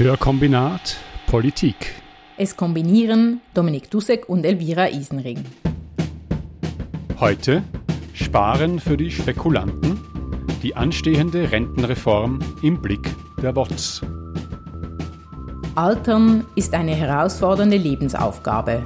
Hörkombinat 0.00 0.96
Politik. 1.26 1.94
Es 2.38 2.56
kombinieren 2.56 3.42
Dominik 3.52 3.90
Dussek 3.90 4.30
und 4.30 4.46
Elvira 4.46 4.88
Isenring. 4.88 5.44
Heute 7.18 7.62
Sparen 8.14 8.80
für 8.80 8.96
die 8.96 9.10
Spekulanten, 9.10 10.00
die 10.62 10.74
anstehende 10.74 11.52
Rentenreform 11.52 12.38
im 12.62 12.80
Blick 12.80 13.14
der 13.42 13.54
WOTS. 13.54 14.00
Altern 15.74 16.46
ist 16.54 16.72
eine 16.72 16.94
herausfordernde 16.94 17.76
Lebensaufgabe. 17.76 18.82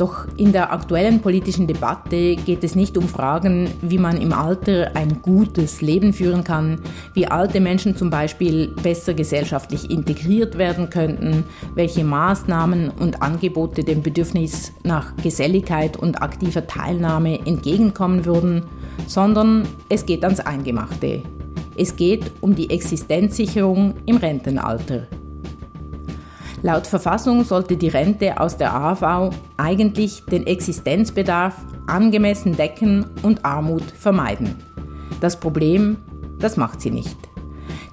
Doch 0.00 0.26
in 0.38 0.52
der 0.52 0.72
aktuellen 0.72 1.20
politischen 1.20 1.66
Debatte 1.66 2.34
geht 2.34 2.64
es 2.64 2.74
nicht 2.74 2.96
um 2.96 3.06
Fragen, 3.06 3.68
wie 3.82 3.98
man 3.98 4.18
im 4.18 4.32
Alter 4.32 4.92
ein 4.94 5.20
gutes 5.20 5.82
Leben 5.82 6.14
führen 6.14 6.42
kann, 6.42 6.80
wie 7.12 7.26
alte 7.26 7.60
Menschen 7.60 7.94
zum 7.94 8.08
Beispiel 8.08 8.68
besser 8.82 9.12
gesellschaftlich 9.12 9.90
integriert 9.90 10.56
werden 10.56 10.88
könnten, 10.88 11.44
welche 11.74 12.02
Maßnahmen 12.02 12.88
und 12.88 13.20
Angebote 13.20 13.84
dem 13.84 14.00
Bedürfnis 14.00 14.72
nach 14.84 15.14
Geselligkeit 15.16 15.98
und 15.98 16.22
aktiver 16.22 16.66
Teilnahme 16.66 17.38
entgegenkommen 17.44 18.24
würden, 18.24 18.62
sondern 19.06 19.68
es 19.90 20.06
geht 20.06 20.24
ans 20.24 20.40
Eingemachte. 20.40 21.20
Es 21.76 21.94
geht 21.94 22.32
um 22.40 22.54
die 22.54 22.70
Existenzsicherung 22.70 23.92
im 24.06 24.16
Rentenalter. 24.16 25.08
Laut 26.62 26.86
Verfassung 26.86 27.44
sollte 27.44 27.76
die 27.76 27.88
Rente 27.88 28.38
aus 28.38 28.58
der 28.58 28.74
AHV 28.74 29.34
eigentlich 29.56 30.24
den 30.26 30.46
Existenzbedarf 30.46 31.54
angemessen 31.86 32.54
decken 32.54 33.06
und 33.22 33.44
Armut 33.44 33.82
vermeiden. 33.82 34.56
Das 35.20 35.40
Problem, 35.40 35.96
das 36.38 36.58
macht 36.58 36.82
sie 36.82 36.90
nicht. 36.90 37.16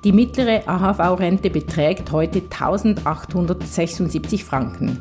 Die 0.03 0.11
mittlere 0.11 0.67
AHV-Rente 0.67 1.49
beträgt 1.49 2.11
heute 2.11 2.41
1876 2.41 4.43
Franken. 4.43 4.99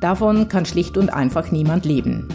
Davon 0.00 0.48
kann 0.48 0.64
schlicht 0.64 0.96
und 0.96 1.12
einfach 1.12 1.50
niemand 1.50 1.84
leben. 1.84 2.28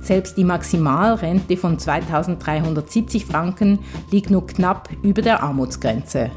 Selbst 0.00 0.36
die 0.36 0.44
Maximalrente 0.44 1.56
von 1.56 1.78
2370 1.78 3.26
Franken 3.26 3.80
liegt 4.10 4.30
nur 4.30 4.46
knapp 4.46 4.88
über 5.02 5.20
der 5.20 5.42
Armutsgrenze. 5.42 6.30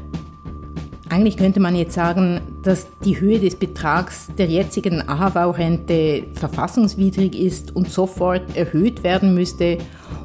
Eigentlich 1.10 1.36
könnte 1.36 1.58
man 1.58 1.74
jetzt 1.74 1.94
sagen, 1.94 2.40
dass 2.62 2.86
die 3.04 3.18
Höhe 3.18 3.40
des 3.40 3.56
Betrags 3.56 4.28
der 4.38 4.46
jetzigen 4.46 5.08
AHV-Rente 5.08 6.22
verfassungswidrig 6.34 7.36
ist 7.36 7.74
und 7.74 7.90
sofort 7.90 8.56
erhöht 8.56 9.02
werden 9.02 9.34
müsste. 9.34 9.78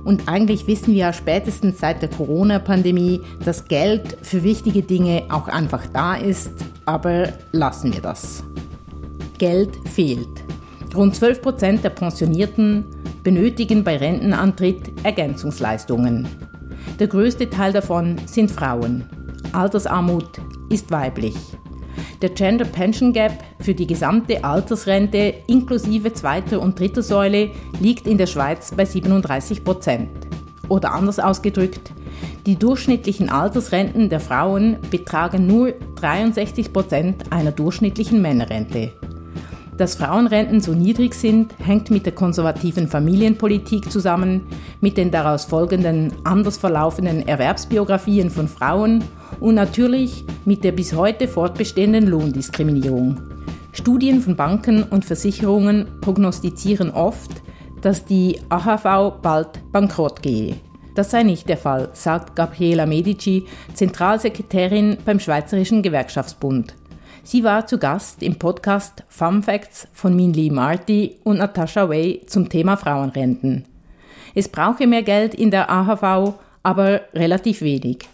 Und 0.03 0.29
eigentlich 0.29 0.67
wissen 0.67 0.93
wir 0.93 0.99
ja 0.99 1.13
spätestens 1.13 1.79
seit 1.79 2.03
der 2.03 2.09
Corona-Pandemie, 2.09 3.21
dass 3.43 3.67
Geld 3.67 4.15
für 4.21 4.43
wichtige 4.43 4.83
Dinge 4.83 5.23
auch 5.29 5.47
einfach 5.47 5.87
da 5.91 6.13
ist, 6.13 6.51
aber 6.85 7.29
lassen 7.51 7.91
wir 7.91 8.01
das. 8.01 8.43
Geld 9.39 9.71
fehlt. 9.91 10.27
Rund 10.95 11.15
12 11.15 11.41
Prozent 11.41 11.83
der 11.83 11.89
Pensionierten 11.89 12.85
benötigen 13.23 13.83
bei 13.83 13.97
Rentenantritt 13.97 14.93
Ergänzungsleistungen. 15.01 16.27
Der 16.99 17.07
größte 17.07 17.49
Teil 17.49 17.73
davon 17.73 18.17
sind 18.27 18.51
Frauen. 18.51 19.24
Altersarmut 19.53 20.41
ist 20.69 20.91
weiblich. 20.91 21.35
Der 22.21 22.29
Gender 22.29 22.65
Pension 22.65 23.13
Gap 23.13 23.43
für 23.59 23.73
die 23.73 23.87
gesamte 23.87 24.43
Altersrente 24.43 25.33
inklusive 25.47 26.13
zweiter 26.13 26.61
und 26.61 26.79
dritter 26.79 27.03
Säule 27.03 27.51
liegt 27.79 28.07
in 28.07 28.17
der 28.17 28.27
Schweiz 28.27 28.73
bei 28.75 28.85
37 28.85 29.63
Prozent. 29.63 30.09
Oder 30.69 30.93
anders 30.93 31.19
ausgedrückt, 31.19 31.91
die 32.45 32.57
durchschnittlichen 32.57 33.29
Altersrenten 33.29 34.09
der 34.09 34.19
Frauen 34.19 34.77
betragen 34.89 35.47
nur 35.47 35.73
63 35.95 36.73
Prozent 36.73 37.31
einer 37.31 37.51
durchschnittlichen 37.51 38.21
Männerrente. 38.21 38.93
Dass 39.77 39.95
Frauenrenten 39.95 40.61
so 40.61 40.73
niedrig 40.73 41.13
sind, 41.13 41.53
hängt 41.59 41.91
mit 41.91 42.05
der 42.05 42.13
konservativen 42.13 42.87
Familienpolitik 42.87 43.91
zusammen, 43.91 44.47
mit 44.79 44.95
den 44.95 45.11
daraus 45.11 45.43
folgenden 45.43 46.13
anders 46.23 46.57
verlaufenden 46.57 47.27
Erwerbsbiografien 47.27 48.29
von 48.29 48.47
Frauen 48.47 49.03
und 49.41 49.55
natürlich 49.55 50.23
mit 50.45 50.63
der 50.63 50.71
bis 50.71 50.93
heute 50.93 51.27
fortbestehenden 51.27 52.07
Lohndiskriminierung. 52.07 53.19
Studien 53.73 54.21
von 54.21 54.37
Banken 54.37 54.83
und 54.83 55.03
Versicherungen 55.03 55.87
prognostizieren 55.99 56.91
oft, 56.91 57.31
dass 57.81 58.05
die 58.05 58.39
AHV 58.47 59.21
bald 59.21 59.71
bankrott 59.73 60.21
gehe. 60.21 60.55
Das 60.95 61.11
sei 61.11 61.23
nicht 61.23 61.49
der 61.49 61.57
Fall, 61.57 61.89
sagt 61.91 62.37
Gabriela 62.37 62.85
Medici, 62.85 63.45
Zentralsekretärin 63.73 64.97
beim 65.03 65.19
Schweizerischen 65.19 65.83
Gewerkschaftsbund. 65.83 66.73
Sie 67.27 67.43
war 67.43 67.65
zu 67.65 67.79
Gast 67.79 68.21
im 68.21 68.35
Podcast 68.35 69.03
Fun 69.09 69.41
Facts 69.41 69.87
von 69.93 70.15
Minli 70.15 70.51
Marty 70.51 71.15
und 71.23 71.39
Natasha 71.39 71.89
Way 71.89 72.21
zum 72.27 72.49
Thema 72.49 72.77
Frauenrenten. 72.77 73.65
Es 74.35 74.47
brauche 74.47 74.85
mehr 74.85 75.01
Geld 75.01 75.33
in 75.33 75.49
der 75.49 75.71
AHV, 75.71 76.35
aber 76.61 77.01
relativ 77.15 77.61
wenig. 77.61 78.07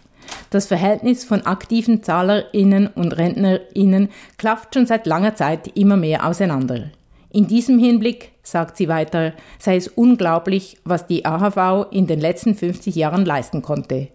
Das 0.50 0.68
Verhältnis 0.68 1.26
von 1.26 1.46
aktiven 1.46 2.04
Zahlerinnen 2.04 2.88
und 2.88 3.12
Rentnerinnen 3.12 4.08
klafft 4.38 4.76
schon 4.76 4.86
seit 4.86 5.06
langer 5.06 5.36
Zeit 5.36 5.68
immer 5.76 5.98
mehr 5.98 6.26
auseinander. 6.26 6.92
In 7.32 7.48
diesem 7.48 7.80
Hinblick, 7.80 8.32
sagt 8.44 8.78
sie 8.78 8.88
weiter, 8.88 9.34
sei 9.60 9.76
es 9.76 9.90
unglaublich, 9.90 10.78
was 10.86 11.06
die 11.06 11.26
AHV 11.26 11.92
in 11.92 12.08
den 12.08 12.22
letzten 12.22 12.56
50 12.56 12.96
Jahren 12.96 13.26
leisten 13.26 13.62
konnte. 13.62 14.08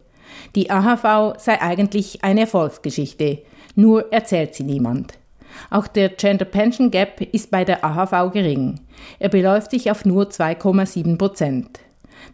Die 0.55 0.71
AHV 0.71 1.39
sei 1.39 1.61
eigentlich 1.61 2.25
eine 2.25 2.41
Erfolgsgeschichte, 2.41 3.43
nur 3.77 4.13
erzählt 4.13 4.55
sie 4.55 4.65
niemand. 4.65 5.15
Auch 5.71 5.87
der 5.87 6.09
Gender 6.11 6.45
Pension 6.45 6.91
Gap 6.91 7.21
ist 7.33 7.51
bei 7.51 7.65
der 7.65 7.85
AHV 7.85 8.33
gering. 8.33 8.81
Er 9.19 9.29
beläuft 9.29 9.71
sich 9.71 9.91
auf 9.91 10.05
nur 10.05 10.25
2,7 10.25 11.17
Prozent. 11.17 11.81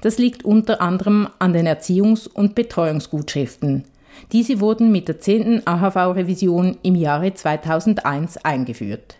Das 0.00 0.18
liegt 0.18 0.44
unter 0.44 0.80
anderem 0.80 1.28
an 1.38 1.52
den 1.52 1.66
Erziehungs- 1.66 2.28
und 2.28 2.54
Betreuungsgutschriften. 2.54 3.84
Diese 4.32 4.60
wurden 4.60 4.92
mit 4.92 5.08
der 5.08 5.20
10. 5.20 5.66
AHV-Revision 5.66 6.78
im 6.82 6.94
Jahre 6.94 7.34
2001 7.34 8.38
eingeführt. 8.44 9.16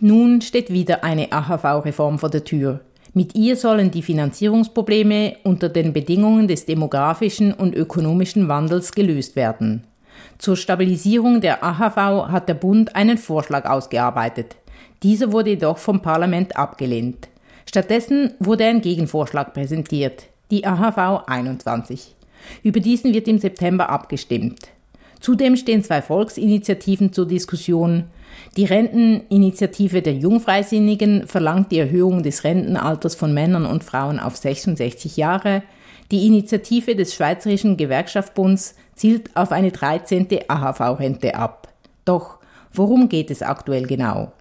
Nun 0.00 0.40
steht 0.40 0.72
wieder 0.72 1.04
eine 1.04 1.30
AHV-Reform 1.30 2.18
vor 2.18 2.30
der 2.30 2.44
Tür. 2.44 2.80
Mit 3.12 3.34
ihr 3.34 3.56
sollen 3.56 3.90
die 3.90 4.02
Finanzierungsprobleme 4.02 5.36
unter 5.42 5.68
den 5.68 5.92
Bedingungen 5.92 6.48
des 6.48 6.64
demografischen 6.64 7.52
und 7.52 7.74
ökonomischen 7.74 8.48
Wandels 8.48 8.92
gelöst 8.92 9.36
werden. 9.36 9.84
Zur 10.40 10.56
Stabilisierung 10.56 11.42
der 11.42 11.62
AHV 11.62 12.30
hat 12.32 12.48
der 12.48 12.54
Bund 12.54 12.96
einen 12.96 13.18
Vorschlag 13.18 13.66
ausgearbeitet. 13.66 14.56
Dieser 15.02 15.32
wurde 15.32 15.50
jedoch 15.50 15.76
vom 15.76 16.00
Parlament 16.00 16.56
abgelehnt. 16.56 17.28
Stattdessen 17.66 18.32
wurde 18.38 18.64
ein 18.64 18.80
Gegenvorschlag 18.80 19.52
präsentiert, 19.52 20.28
die 20.50 20.64
AHV 20.64 21.24
21. 21.26 22.16
Über 22.62 22.80
diesen 22.80 23.12
wird 23.12 23.28
im 23.28 23.38
September 23.38 23.90
abgestimmt. 23.90 24.68
Zudem 25.20 25.56
stehen 25.56 25.84
zwei 25.84 26.00
Volksinitiativen 26.00 27.12
zur 27.12 27.26
Diskussion. 27.26 28.04
Die 28.56 28.64
Renteninitiative 28.64 30.00
der 30.00 30.14
Jungfreisinnigen 30.14 31.26
verlangt 31.26 31.70
die 31.70 31.80
Erhöhung 31.80 32.22
des 32.22 32.44
Rentenalters 32.44 33.14
von 33.14 33.34
Männern 33.34 33.66
und 33.66 33.84
Frauen 33.84 34.18
auf 34.18 34.38
66 34.38 35.18
Jahre. 35.18 35.62
Die 36.10 36.26
Initiative 36.26 36.96
des 36.96 37.14
Schweizerischen 37.14 37.76
Gewerkschaftsbunds 37.76 38.74
zielt 39.00 39.34
auf 39.34 39.50
eine 39.50 39.72
13. 39.72 40.28
AHV-Rente 40.46 41.34
ab. 41.34 41.72
Doch 42.04 42.38
worum 42.70 43.08
geht 43.08 43.30
es 43.30 43.40
aktuell 43.40 43.86
genau? 43.86 44.32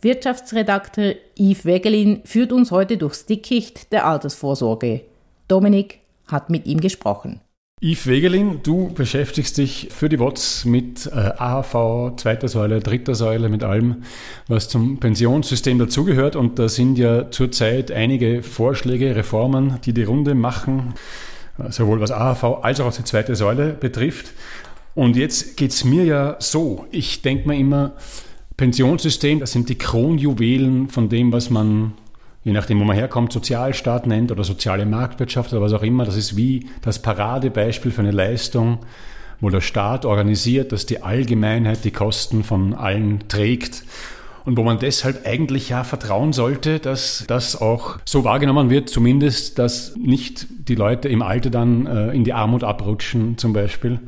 Wirtschaftsredakteur 0.00 1.16
Yves 1.38 1.66
Wegelin 1.66 2.22
führt 2.24 2.50
uns 2.52 2.70
heute 2.70 2.96
durchs 2.96 3.26
Dickicht 3.26 3.92
der 3.92 4.06
Altersvorsorge. 4.06 5.02
Dominik 5.48 5.98
hat 6.28 6.48
mit 6.48 6.66
ihm 6.66 6.80
gesprochen. 6.80 7.42
Yves 7.82 8.06
Wegelin, 8.06 8.60
du 8.62 8.88
beschäftigst 8.94 9.58
dich 9.58 9.88
für 9.90 10.08
die 10.08 10.18
WOTS 10.18 10.64
mit 10.64 11.06
äh, 11.08 11.32
AHV, 11.36 12.16
zweiter 12.16 12.48
Säule, 12.48 12.80
dritter 12.80 13.14
Säule, 13.14 13.50
mit 13.50 13.64
allem, 13.64 14.04
was 14.48 14.70
zum 14.70 14.98
Pensionssystem 14.98 15.78
dazugehört. 15.78 16.36
Und 16.36 16.58
da 16.58 16.70
sind 16.70 16.96
ja 16.96 17.30
zurzeit 17.30 17.92
einige 17.92 18.42
Vorschläge, 18.42 19.14
Reformen, 19.14 19.78
die 19.84 19.92
die 19.92 20.04
Runde 20.04 20.34
machen, 20.34 20.94
sowohl 21.70 22.00
was 22.00 22.10
AHV 22.10 22.62
als 22.62 22.80
auch 22.80 22.86
was 22.86 22.96
die 22.96 23.04
zweite 23.04 23.36
Säule 23.36 23.72
betrifft. 23.72 24.32
Und 24.94 25.16
jetzt 25.16 25.56
geht 25.56 25.72
es 25.72 25.84
mir 25.84 26.04
ja 26.04 26.36
so. 26.38 26.86
Ich 26.90 27.22
denke 27.22 27.48
mir 27.48 27.56
immer, 27.56 27.92
Pensionssystem, 28.56 29.40
das 29.40 29.52
sind 29.52 29.68
die 29.68 29.76
Kronjuwelen 29.76 30.88
von 30.88 31.08
dem, 31.08 31.32
was 31.32 31.50
man, 31.50 31.92
je 32.44 32.52
nachdem, 32.52 32.80
wo 32.80 32.84
man 32.84 32.96
herkommt, 32.96 33.32
Sozialstaat 33.32 34.06
nennt 34.06 34.32
oder 34.32 34.44
soziale 34.44 34.86
Marktwirtschaft 34.86 35.52
oder 35.52 35.60
was 35.60 35.74
auch 35.74 35.82
immer. 35.82 36.06
Das 36.06 36.16
ist 36.16 36.36
wie 36.36 36.66
das 36.80 37.02
Paradebeispiel 37.02 37.92
für 37.92 38.00
eine 38.00 38.12
Leistung, 38.12 38.78
wo 39.40 39.50
der 39.50 39.60
Staat 39.60 40.06
organisiert, 40.06 40.72
dass 40.72 40.86
die 40.86 41.02
Allgemeinheit 41.02 41.84
die 41.84 41.90
Kosten 41.90 42.42
von 42.42 42.72
allen 42.72 43.28
trägt 43.28 43.82
und 44.46 44.56
wo 44.56 44.62
man 44.62 44.78
deshalb 44.78 45.26
eigentlich 45.26 45.68
ja 45.68 45.82
vertrauen 45.82 46.32
sollte, 46.32 46.78
dass 46.78 47.24
das 47.26 47.60
auch 47.60 47.98
so 48.04 48.22
wahrgenommen 48.22 48.70
wird, 48.70 48.88
zumindest, 48.88 49.58
dass 49.58 49.96
nicht 49.96 50.46
die 50.68 50.76
Leute 50.76 51.08
im 51.08 51.20
Alter 51.20 51.50
dann 51.50 51.86
äh, 51.86 52.12
in 52.12 52.22
die 52.22 52.32
Armut 52.32 52.62
abrutschen 52.62 53.36
zum 53.38 53.52
Beispiel. 53.52 53.98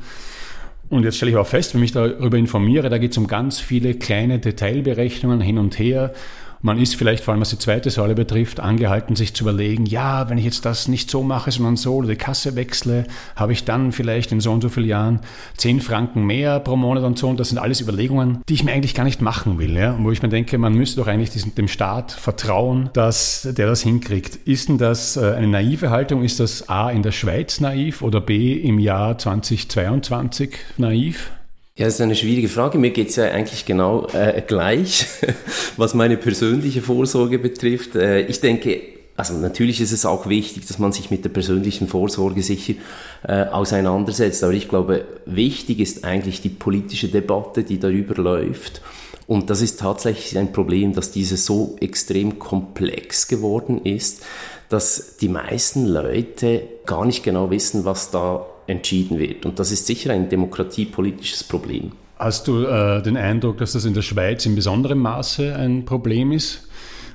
Und 0.89 1.03
jetzt 1.03 1.17
stelle 1.17 1.33
ich 1.33 1.37
auch 1.37 1.47
fest, 1.47 1.75
wenn 1.75 1.83
ich 1.83 1.93
darüber 1.93 2.39
informiere, 2.39 2.89
da 2.89 2.99
geht 2.99 3.11
es 3.11 3.19
um 3.19 3.27
ganz 3.27 3.59
viele 3.59 3.95
kleine 3.95 4.39
Detailberechnungen 4.39 5.41
hin 5.41 5.59
und 5.59 5.79
her. 5.79 6.15
Man 6.61 6.79
ist 6.79 6.97
vielleicht, 6.97 7.23
vor 7.23 7.33
allem 7.33 7.41
was 7.41 7.51
die 7.51 7.59
zweite 7.59 7.91
Säule 7.91 8.15
betrifft, 8.15 8.59
angehalten, 8.59 9.15
sich 9.15 9.35
zu 9.35 9.45
überlegen, 9.45 9.87
ja, 9.87 10.29
wenn 10.29 10.39
ich 10.39 10.45
jetzt 10.45 10.65
das 10.65 10.89
nicht 10.89 11.11
so 11.11 11.23
mache, 11.23 11.51
sondern 11.53 11.77
so 11.77 11.95
oder 11.97 12.09
die 12.09 12.17
Kasse 12.17 12.57
wechsle, 12.57 13.07
habe 13.37 13.53
ich 13.53 13.65
dann 13.65 13.93
vielleicht 13.93 14.33
in 14.33 14.41
so 14.41 14.53
und 14.53 14.63
so 14.63 14.69
vielen 14.69 14.89
Jahren 14.89 15.21
10 15.57 15.81
Franken 15.81 16.25
mehr 16.25 16.59
pro 16.59 16.77
Monat 16.77 17.05
und 17.05 17.19
so. 17.19 17.29
Und 17.29 17.39
das 17.39 17.51
sind 17.51 17.59
alles 17.59 17.81
Überlegungen, 17.81 18.43
die 18.49 18.55
ich 18.55 18.65
mir 18.65 18.73
eigentlich 18.73 18.95
gar 18.95 19.05
nicht 19.05 19.23
machen 19.23 19.59
will. 19.59 19.77
Ja? 19.77 19.97
Wo 20.01 20.11
ich 20.11 20.23
mir 20.23 20.29
denke, 20.29 20.59
man 20.59 20.75
müsste 20.75 21.01
doch 21.01 21.07
eigentlich 21.07 21.31
diesem, 21.31 21.55
dem 21.55 21.69
Staat 21.69 22.11
vertrauen, 22.13 22.91
dass 22.93 23.49
der 23.51 23.69
das 23.69 23.83
hinkriegt. 23.83 24.37
Ist 24.47 24.69
denn 24.69 24.79
das 24.79 25.17
äh, 25.17 25.35
eine 25.35 25.47
naive 25.47 25.91
Haltung? 25.91 26.25
Ist 26.25 26.41
das 26.41 26.69
A 26.69 26.91
in 26.91 27.03
der 27.03 27.13
Schweiz 27.13 27.61
naiv 27.61 28.03
oder 28.03 28.21
B 28.21 28.55
im 28.55 28.79
Jahr 28.81 29.17
2022 29.17 30.57
naiv? 30.77 31.31
Ja, 31.79 31.85
das 31.85 31.95
ist 31.95 32.01
eine 32.01 32.17
schwierige 32.17 32.49
Frage. 32.49 32.77
Mir 32.77 32.91
geht's 32.91 33.15
ja 33.15 33.27
eigentlich 33.27 33.65
genau 33.65 34.09
äh, 34.09 34.43
gleich, 34.45 35.07
was 35.77 35.95
meine 35.95 36.17
persönliche 36.17 36.83
Vorsorge 36.83 37.39
betrifft. 37.39 37.95
Äh, 37.95 38.23
ich 38.23 38.41
denke, 38.41 38.81
also 39.17 39.35
natürlich 39.35 39.81
ist 39.81 39.93
es 39.93 40.05
auch 40.05 40.29
wichtig, 40.29 40.67
dass 40.67 40.81
man 40.81 40.91
sich 40.91 41.13
mit 41.13 41.25
der 41.25 41.29
persönlichen 41.29 41.87
Vorsorge 41.87 42.43
sicher 42.43 42.75
äh, 43.23 43.45
auseinandersetzt. 43.45 44.43
Aber 44.43 44.55
ich 44.55 44.69
glaube, 44.69 45.05
wichtig 45.25 45.79
ist 45.79 46.03
eigentlich 46.03 46.41
die 46.41 46.49
politische 46.49 47.07
Debatte, 47.07 47.63
die 47.63 47.79
darüber 47.79 48.21
läuft. 48.21 48.83
Und 49.29 49.49
das 49.49 49.63
ist 49.63 49.79
tatsächlich 49.79 50.37
ein 50.37 50.51
Problem, 50.51 50.95
dass 50.95 51.13
diese 51.13 51.37
so 51.37 51.77
extrem 51.81 52.41
komplex 52.41 53.29
geworden 53.29 53.85
ist, 53.85 54.25
dass 54.69 55.17
die 55.19 55.29
meisten 55.29 55.87
Leute 55.87 56.65
gar 56.87 57.05
nicht 57.05 57.23
genau 57.23 57.51
wissen, 57.53 57.85
was 57.85 58.11
da 58.11 58.45
entschieden 58.69 59.19
wird. 59.19 59.45
Und 59.47 59.59
das 59.59 59.73
ist 59.73 59.87
sicher 59.87 60.13
ein 60.13 60.29
demokratiepolitisches 60.29 61.45
Problem. 61.45 61.93
Hast 62.19 62.49
du 62.49 62.65
äh, 62.65 63.03
den 63.03 63.17
Eindruck, 63.17 63.59
dass 63.59 63.73
das 63.73 63.85
in 63.85 63.95
der 63.95 64.03
Schweiz 64.03 64.45
in 64.45 64.55
besonderem 64.55 64.99
Maße 64.99 65.55
ein 65.57 65.85
Problem 65.85 66.33
ist? 66.33 66.68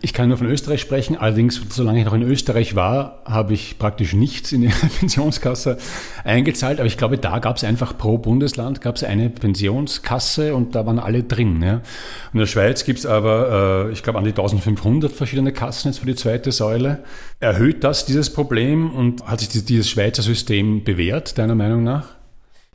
Ich 0.06 0.12
kann 0.12 0.28
nur 0.28 0.38
von 0.38 0.48
Österreich 0.48 0.82
sprechen. 0.82 1.16
Allerdings, 1.16 1.62
solange 1.70 2.00
ich 2.00 2.04
noch 2.04 2.14
in 2.14 2.24
Österreich 2.24 2.76
war, 2.76 3.22
habe 3.24 3.54
ich 3.54 3.80
praktisch 3.80 4.12
nichts 4.12 4.52
in 4.52 4.60
die 4.60 4.68
Pensionskasse 5.00 5.78
eingezahlt. 6.26 6.80
Aber 6.80 6.88
ich 6.88 6.98
glaube, 6.98 7.18
da 7.18 7.40
gab 7.40 7.56
es 7.56 7.64
einfach 7.64 7.98
pro 7.98 8.18
Bundesland 8.18 8.82
gab 8.82 8.98
es 8.98 9.06
eine 9.06 9.30
Pensionskasse 9.30 10.56
und 10.56 10.76
da 10.76 10.86
waren 10.86 11.00
alle 11.00 11.24
drin. 11.24 11.62
Ja. 11.64 11.80
In 12.34 12.40
der 12.40 12.48
Schweiz 12.48 12.84
gibt 12.84 13.00
es 13.00 13.06
aber, 13.06 13.86
äh, 13.88 13.94
ich 13.94 14.04
glaube, 14.04 14.20
an 14.20 14.26
die 14.26 14.32
1500 14.32 15.10
verschiedene 15.10 15.54
Kassen 15.54 15.88
jetzt 15.88 16.00
für 16.00 16.06
die 16.06 16.16
zweite 16.16 16.52
Säule. 16.52 17.06
Erhöht 17.40 17.86
das 17.86 18.06
dieses 18.06 18.30
Problem 18.30 18.94
und 18.94 19.26
hat 19.26 19.40
sich 19.40 19.64
dieses 19.64 19.90
Schweizer 19.90 20.22
System 20.22 20.84
bewährt, 20.84 21.38
deiner 21.38 21.56
Meinung 21.56 21.82
nach? 21.82 22.10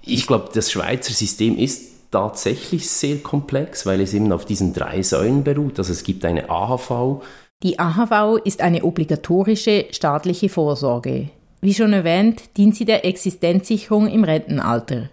Ich 0.00 0.26
glaube, 0.26 0.48
das 0.54 0.72
Schweizer 0.72 1.12
System 1.12 1.58
ist 1.58 1.97
tatsächlich 2.10 2.88
sehr 2.90 3.18
komplex, 3.18 3.86
weil 3.86 4.00
es 4.00 4.14
eben 4.14 4.32
auf 4.32 4.44
diesen 4.44 4.72
drei 4.72 5.02
Säulen 5.02 5.44
beruht. 5.44 5.78
Also 5.78 5.92
es 5.92 6.02
gibt 6.02 6.24
eine 6.24 6.48
AHV. 6.48 7.22
Die 7.62 7.78
AHV 7.78 8.40
ist 8.44 8.60
eine 8.60 8.84
obligatorische 8.84 9.86
staatliche 9.90 10.48
Vorsorge. 10.48 11.30
Wie 11.60 11.74
schon 11.74 11.92
erwähnt, 11.92 12.56
dient 12.56 12.76
sie 12.76 12.84
der 12.84 13.04
Existenzsicherung 13.04 14.06
im 14.06 14.24
Rentenalter. 14.24 15.10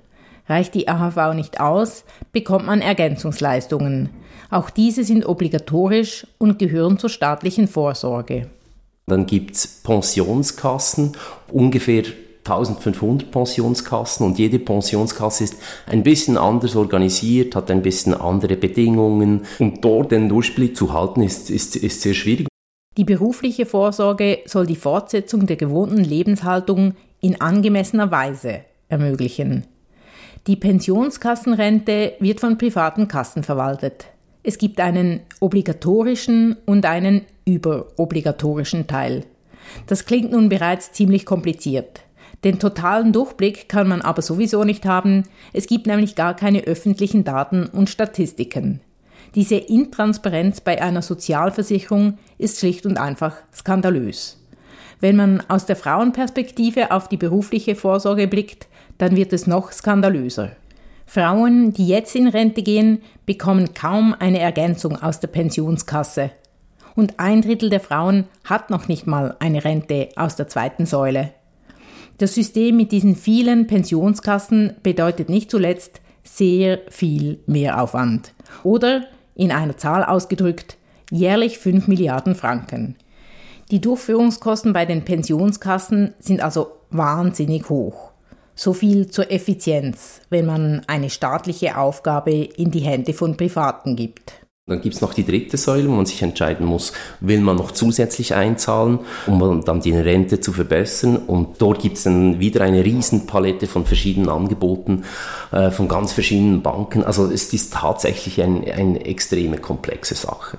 Reicht 0.48 0.76
die 0.76 0.88
AHV 0.88 1.34
nicht 1.34 1.60
aus, 1.60 2.04
bekommt 2.32 2.68
man 2.68 2.82
Ergänzungsleistungen. 2.82 4.10
Auch 4.52 4.70
diese 4.70 5.04
sind 5.04 5.26
obligatorisch 5.26 6.28
und 6.38 6.60
gehören 6.60 7.00
zur 7.00 7.10
staatlichen 7.10 7.68
Vorsorge. 7.68 8.48
Dann 9.08 9.26
gibt 9.26 9.56
es 9.56 9.68
Pensionskassen, 9.84 11.14
ungefähr 11.52 12.04
1500 12.46 13.32
Pensionskassen 13.32 14.26
und 14.26 14.38
jede 14.38 14.60
Pensionskasse 14.60 15.44
ist 15.44 15.56
ein 15.88 16.04
bisschen 16.04 16.38
anders 16.38 16.76
organisiert, 16.76 17.56
hat 17.56 17.72
ein 17.72 17.82
bisschen 17.82 18.14
andere 18.14 18.56
Bedingungen 18.56 19.42
und 19.58 19.84
dort 19.84 20.12
den 20.12 20.30
Durchblick 20.30 20.78
zu 20.78 20.94
halten 20.94 21.24
ist, 21.24 21.50
ist, 21.50 21.76
ist 21.76 22.02
sehr 22.02 22.14
schwierig. 22.14 22.48
Die 22.98 23.04
berufliche 23.04 23.66
Vorsorge 23.66 24.40
soll 24.46 24.68
die 24.68 24.76
Fortsetzung 24.76 25.48
der 25.48 25.58
gewohnten 25.58 26.04
Lebenshaltung 26.04 26.94
in 27.20 27.42
angemessener 27.42 28.12
Weise 28.12 28.62
ermöglichen. 28.88 29.66
Die 30.48 30.56
Pensionskassenrente 30.56 32.14
wird 32.20 32.40
von 32.40 32.60
privaten 32.60 33.08
Kassen 33.08 33.42
verwaltet. 33.42 34.06
Es 34.44 34.60
gibt 34.60 34.80
einen 34.80 35.22
obligatorischen 35.40 36.56
und 36.68 36.86
einen 36.86 37.24
überobligatorischen 37.46 38.86
Teil. 38.86 39.24
Das 39.88 40.06
klingt 40.06 40.32
nun 40.32 40.50
bereits 40.50 40.92
ziemlich 40.92 41.26
kompliziert. 41.26 42.05
Den 42.46 42.60
totalen 42.60 43.12
Durchblick 43.12 43.68
kann 43.68 43.88
man 43.88 44.04
aber 44.04 44.22
sowieso 44.22 44.64
nicht 44.64 44.86
haben, 44.86 45.24
es 45.52 45.66
gibt 45.66 45.88
nämlich 45.88 46.16
gar 46.16 46.36
keine 46.36 46.62
öffentlichen 46.62 47.24
Daten 47.24 47.66
und 47.66 47.90
Statistiken. 47.90 48.82
Diese 49.34 49.56
Intransparenz 49.56 50.62
bei 50.62 50.80
einer 50.80 51.02
Sozialversicherung 51.02 52.20
ist 52.38 52.60
schlicht 52.60 52.86
und 52.86 53.00
einfach 53.00 53.36
skandalös. 53.52 54.40
Wenn 55.00 55.16
man 55.16 55.42
aus 55.50 55.66
der 55.66 55.76
Frauenperspektive 55.76 56.92
auf 56.92 57.10
die 57.10 57.18
berufliche 57.18 57.76
Vorsorge 57.76 58.28
blickt, 58.28 58.68
dann 59.00 59.16
wird 59.16 59.34
es 59.34 59.48
noch 59.48 59.72
skandalöser. 59.72 60.52
Frauen, 61.08 61.74
die 61.74 61.88
jetzt 61.88 62.16
in 62.16 62.28
Rente 62.28 62.62
gehen, 62.62 63.02
bekommen 63.26 63.74
kaum 63.74 64.16
eine 64.18 64.40
Ergänzung 64.40 65.02
aus 65.02 65.20
der 65.20 65.30
Pensionskasse. 65.30 66.30
Und 66.96 67.20
ein 67.20 67.42
Drittel 67.42 67.72
der 67.72 67.80
Frauen 67.80 68.26
hat 68.44 68.70
noch 68.70 68.88
nicht 68.88 69.08
mal 69.08 69.36
eine 69.40 69.66
Rente 69.66 70.10
aus 70.16 70.36
der 70.36 70.48
zweiten 70.48 70.86
Säule. 70.86 71.32
Das 72.18 72.34
System 72.34 72.78
mit 72.78 72.92
diesen 72.92 73.16
vielen 73.16 73.68
Pensionskassen 73.68 74.74
bedeutet 74.84 75.30
nicht 75.30 75.52
zuletzt 75.52 76.02
sehr 76.24 76.80
viel 76.90 77.40
Mehraufwand. 77.46 78.34
Oder, 78.64 79.08
in 79.36 79.52
einer 79.52 79.78
Zahl 79.78 80.04
ausgedrückt, 80.04 80.78
jährlich 81.12 81.60
5 81.60 81.88
Milliarden 81.88 82.36
Franken. 82.36 82.96
Die 83.72 83.82
Durchführungskosten 83.82 84.74
bei 84.74 84.86
den 84.86 85.04
Pensionskassen 85.04 86.14
sind 86.20 86.42
also 86.42 86.68
wahnsinnig 86.90 87.70
hoch. 87.70 88.12
So 88.54 88.72
viel 88.72 89.10
zur 89.10 89.32
Effizienz, 89.32 90.22
wenn 90.30 90.46
man 90.46 90.82
eine 90.88 91.10
staatliche 91.10 91.78
Aufgabe 91.78 92.32
in 92.32 92.72
die 92.72 92.80
Hände 92.80 93.14
von 93.14 93.36
Privaten 93.36 93.98
gibt. 93.98 94.45
Dann 94.68 94.82
gibt's 94.82 95.02
noch 95.02 95.14
die 95.14 95.26
dritte 95.26 95.58
Säule, 95.58 95.88
wo 95.88 95.92
man 95.92 96.08
sich 96.08 96.24
entscheiden 96.24 96.66
muss, 96.66 96.92
will 97.20 97.40
man 97.40 97.56
noch 97.56 97.70
zusätzlich 97.70 98.34
einzahlen, 98.34 98.98
um 99.28 99.64
dann 99.64 99.80
die 99.80 99.92
Rente 99.92 100.40
zu 100.40 100.54
verbessern. 100.54 101.18
Und 101.18 101.62
dort 101.62 101.84
gibt's 101.84 102.02
dann 102.02 102.40
wieder 102.40 102.62
eine 102.62 102.84
Riesenpalette 102.84 103.68
von 103.68 103.86
verschiedenen 103.86 104.28
Angeboten 104.28 105.04
äh, 105.52 105.70
von 105.70 105.88
ganz 105.88 106.14
verschiedenen 106.14 106.64
Banken. 106.64 107.04
Also 107.04 107.30
es 107.30 107.54
ist 107.54 107.74
tatsächlich 107.74 108.42
ein, 108.42 108.64
eine 108.64 109.06
extreme 109.06 109.60
komplexe 109.60 110.16
Sache. 110.16 110.58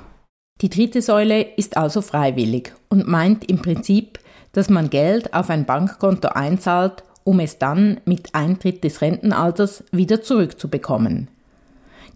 Die 0.61 0.71
dritte 0.71 1.03
Säule 1.03 1.43
ist 1.43 1.77
also 1.77 2.01
freiwillig 2.01 2.75
und 2.89 3.09
meint 3.09 3.51
im 3.51 3.61
Prinzip, 3.61 4.21
dass 4.53 4.71
man 4.71 4.89
Geld 4.89 5.35
auf 5.35 5.51
ein 5.51 5.67
Bankkonto 5.67 6.29
einzahlt, 6.29 7.03
um 7.25 7.41
es 7.41 7.59
dann 7.59 8.01
mit 8.05 8.37
Eintritt 8.37 8.85
des 8.85 9.01
Rentenalters 9.01 9.83
wieder 9.91 10.23
zurückzubekommen. 10.23 11.29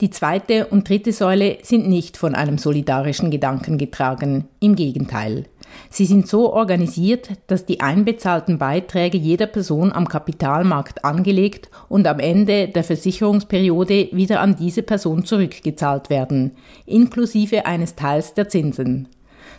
Die 0.00 0.08
zweite 0.08 0.66
und 0.68 0.88
dritte 0.88 1.12
Säule 1.12 1.58
sind 1.62 1.86
nicht 1.86 2.16
von 2.16 2.34
einem 2.34 2.56
solidarischen 2.56 3.30
Gedanken 3.30 3.76
getragen, 3.76 4.48
im 4.58 4.74
Gegenteil. 4.74 5.44
Sie 5.90 6.06
sind 6.06 6.26
so 6.26 6.54
organisiert, 6.54 7.28
dass 7.48 7.66
die 7.66 7.80
einbezahlten 7.80 8.56
Beiträge 8.56 9.18
jeder 9.18 9.46
Person 9.46 9.92
am 9.92 10.08
Kapitalmarkt 10.08 11.04
angelegt 11.04 11.68
und 11.90 12.06
am 12.06 12.18
Ende 12.18 12.68
der 12.68 12.82
Versicherungsperiode 12.82 14.08
wieder 14.12 14.40
an 14.40 14.56
diese 14.56 14.82
Person 14.82 15.26
zurückgezahlt 15.26 16.08
werden, 16.08 16.52
inklusive 16.86 17.66
eines 17.66 17.94
Teils 17.94 18.32
der 18.32 18.48
Zinsen. 18.48 19.08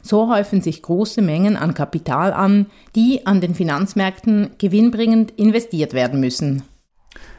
So 0.02 0.28
häufen 0.34 0.62
sich 0.62 0.82
große 0.82 1.22
Mengen 1.22 1.56
an 1.56 1.76
Kapital 1.76 2.34
an, 2.34 2.66
die 2.96 3.28
an 3.28 3.42
den 3.42 3.54
Finanzmärkten 3.54 4.50
gewinnbringend 4.58 5.32
investiert 5.38 5.94
werden 5.94 6.20
müssen. 6.20 6.64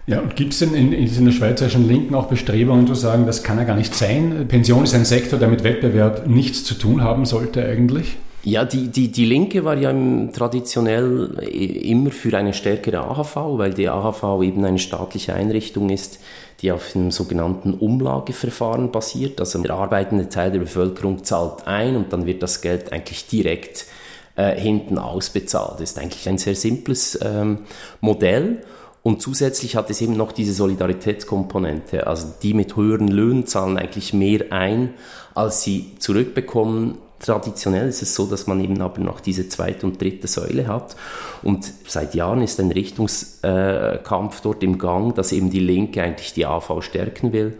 Ja, 0.06 0.20
und 0.20 0.34
gibt 0.34 0.52
es 0.52 0.58
denn 0.58 0.74
in, 0.74 0.92
in 0.92 1.24
der 1.24 1.32
schweizerischen 1.32 1.86
Linken 1.86 2.14
auch 2.14 2.26
Bestrebungen 2.26 2.86
zu 2.88 2.94
sagen, 2.94 3.24
das 3.24 3.44
kann 3.44 3.58
ja 3.58 3.64
gar 3.64 3.76
nicht 3.76 3.94
sein? 3.94 4.46
Pension 4.48 4.82
ist 4.82 4.94
ein 4.94 5.04
Sektor, 5.04 5.38
der 5.38 5.48
mit 5.48 5.62
Wettbewerb 5.62 6.26
nichts 6.26 6.64
zu 6.64 6.74
tun 6.74 7.02
haben 7.02 7.24
sollte 7.24 7.64
eigentlich? 7.64 8.16
Ja, 8.44 8.64
die, 8.64 8.88
die, 8.88 9.12
die 9.12 9.24
Linke 9.24 9.64
war 9.64 9.76
ja 9.76 9.92
traditionell 10.32 11.38
immer 11.48 12.10
für 12.10 12.36
eine 12.36 12.52
stärkere 12.52 12.98
AHV, 12.98 13.36
weil 13.56 13.72
die 13.72 13.88
AHV 13.88 14.42
eben 14.42 14.64
eine 14.64 14.80
staatliche 14.80 15.34
Einrichtung 15.34 15.90
ist, 15.90 16.18
die 16.60 16.72
auf 16.72 16.90
dem 16.92 17.12
sogenannten 17.12 17.72
Umlageverfahren 17.72 18.90
basiert. 18.90 19.38
Also 19.38 19.62
der 19.62 19.74
arbeitende 19.74 20.28
Teil 20.28 20.50
der 20.50 20.58
Bevölkerung 20.58 21.22
zahlt 21.22 21.68
ein 21.68 21.94
und 21.94 22.12
dann 22.12 22.26
wird 22.26 22.42
das 22.42 22.60
Geld 22.60 22.92
eigentlich 22.92 23.28
direkt 23.28 23.86
äh, 24.34 24.58
hinten 24.58 24.98
ausbezahlt. 24.98 25.74
Das 25.74 25.92
ist 25.92 25.98
eigentlich 26.00 26.28
ein 26.28 26.38
sehr 26.38 26.56
simples 26.56 27.16
ähm, 27.22 27.58
Modell. 28.00 28.64
Und 29.02 29.20
zusätzlich 29.20 29.74
hat 29.74 29.90
es 29.90 30.00
eben 30.00 30.16
noch 30.16 30.32
diese 30.32 30.52
Solidaritätskomponente. 30.52 32.06
Also 32.06 32.28
die 32.42 32.54
mit 32.54 32.76
höheren 32.76 33.08
Löhnen 33.08 33.46
zahlen 33.46 33.76
eigentlich 33.76 34.12
mehr 34.12 34.52
ein, 34.52 34.94
als 35.34 35.62
sie 35.62 35.92
zurückbekommen 35.98 36.98
Traditionell 37.22 37.88
ist 37.88 38.02
es 38.02 38.16
so, 38.16 38.26
dass 38.26 38.48
man 38.48 38.62
eben 38.62 38.80
aber 38.82 39.00
noch 39.00 39.20
diese 39.20 39.48
zweite 39.48 39.86
und 39.86 40.00
dritte 40.00 40.26
Säule 40.26 40.66
hat. 40.66 40.96
Und 41.44 41.72
seit 41.86 42.16
Jahren 42.16 42.42
ist 42.42 42.58
ein 42.58 42.72
Richtungskampf 42.72 44.40
dort 44.40 44.62
im 44.64 44.76
Gang, 44.76 45.14
dass 45.14 45.30
eben 45.30 45.48
die 45.48 45.60
Linke 45.60 46.02
eigentlich 46.02 46.34
die 46.34 46.46
AV 46.46 46.82
stärken 46.82 47.32
will 47.32 47.58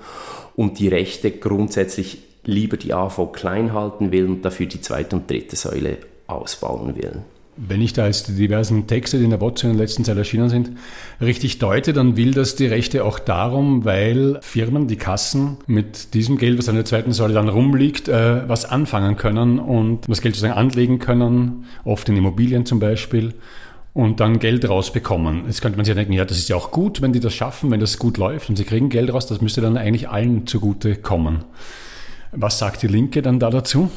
und 0.56 0.80
die 0.80 0.88
Rechte 0.88 1.30
grundsätzlich 1.30 2.18
lieber 2.44 2.76
die 2.76 2.92
AV 2.92 3.30
klein 3.32 3.72
halten 3.72 4.10
will 4.10 4.26
und 4.26 4.44
dafür 4.44 4.66
die 4.66 4.80
zweite 4.80 5.14
und 5.14 5.30
dritte 5.30 5.54
Säule 5.54 5.98
ausbauen 6.26 6.96
will. 6.96 7.22
Wenn 7.56 7.82
ich 7.82 7.92
da 7.92 8.06
jetzt 8.06 8.28
die 8.28 8.34
diversen 8.34 8.86
Texte, 8.86 9.18
die 9.18 9.24
in 9.24 9.30
der 9.30 9.40
WhatsApp 9.40 9.70
in 9.70 9.76
der 9.76 9.84
letzten 9.84 10.04
Zeit 10.04 10.16
erschienen 10.16 10.48
sind, 10.48 10.70
richtig 11.20 11.58
deute, 11.58 11.92
dann 11.92 12.16
will 12.16 12.32
das 12.32 12.56
die 12.56 12.66
Rechte 12.66 13.04
auch 13.04 13.18
darum, 13.18 13.84
weil 13.84 14.38
Firmen, 14.40 14.88
die 14.88 14.96
Kassen 14.96 15.58
mit 15.66 16.14
diesem 16.14 16.38
Geld, 16.38 16.58
was 16.58 16.68
an 16.68 16.76
der 16.76 16.86
zweiten 16.86 17.12
Säule 17.12 17.34
dann 17.34 17.50
rumliegt, 17.50 18.08
äh, 18.08 18.48
was 18.48 18.64
anfangen 18.64 19.16
können 19.16 19.58
und 19.58 20.08
das 20.08 20.22
Geld 20.22 20.34
sozusagen 20.34 20.58
anlegen 20.58 20.98
können, 20.98 21.66
oft 21.84 22.08
in 22.08 22.16
Immobilien 22.16 22.64
zum 22.64 22.80
Beispiel, 22.80 23.34
und 23.94 24.20
dann 24.20 24.38
Geld 24.38 24.68
rausbekommen. 24.68 25.44
Jetzt 25.46 25.60
könnte 25.60 25.76
man 25.76 25.84
sich 25.84 25.94
denken, 25.94 26.12
ja, 26.12 26.24
das 26.24 26.38
ist 26.38 26.48
ja 26.48 26.56
auch 26.56 26.70
gut, 26.70 27.02
wenn 27.02 27.12
die 27.12 27.20
das 27.20 27.34
schaffen, 27.34 27.70
wenn 27.70 27.80
das 27.80 27.98
gut 27.98 28.16
läuft 28.16 28.48
und 28.48 28.56
sie 28.56 28.64
kriegen 28.64 28.88
Geld 28.88 29.12
raus, 29.12 29.26
das 29.26 29.40
müsste 29.40 29.60
dann 29.60 29.76
eigentlich 29.76 30.08
allen 30.08 30.46
zugute 30.46 30.96
kommen. 30.96 31.44
Was 32.32 32.58
sagt 32.58 32.82
die 32.82 32.86
Linke 32.86 33.20
dann 33.20 33.38
da 33.38 33.50
dazu? 33.50 33.90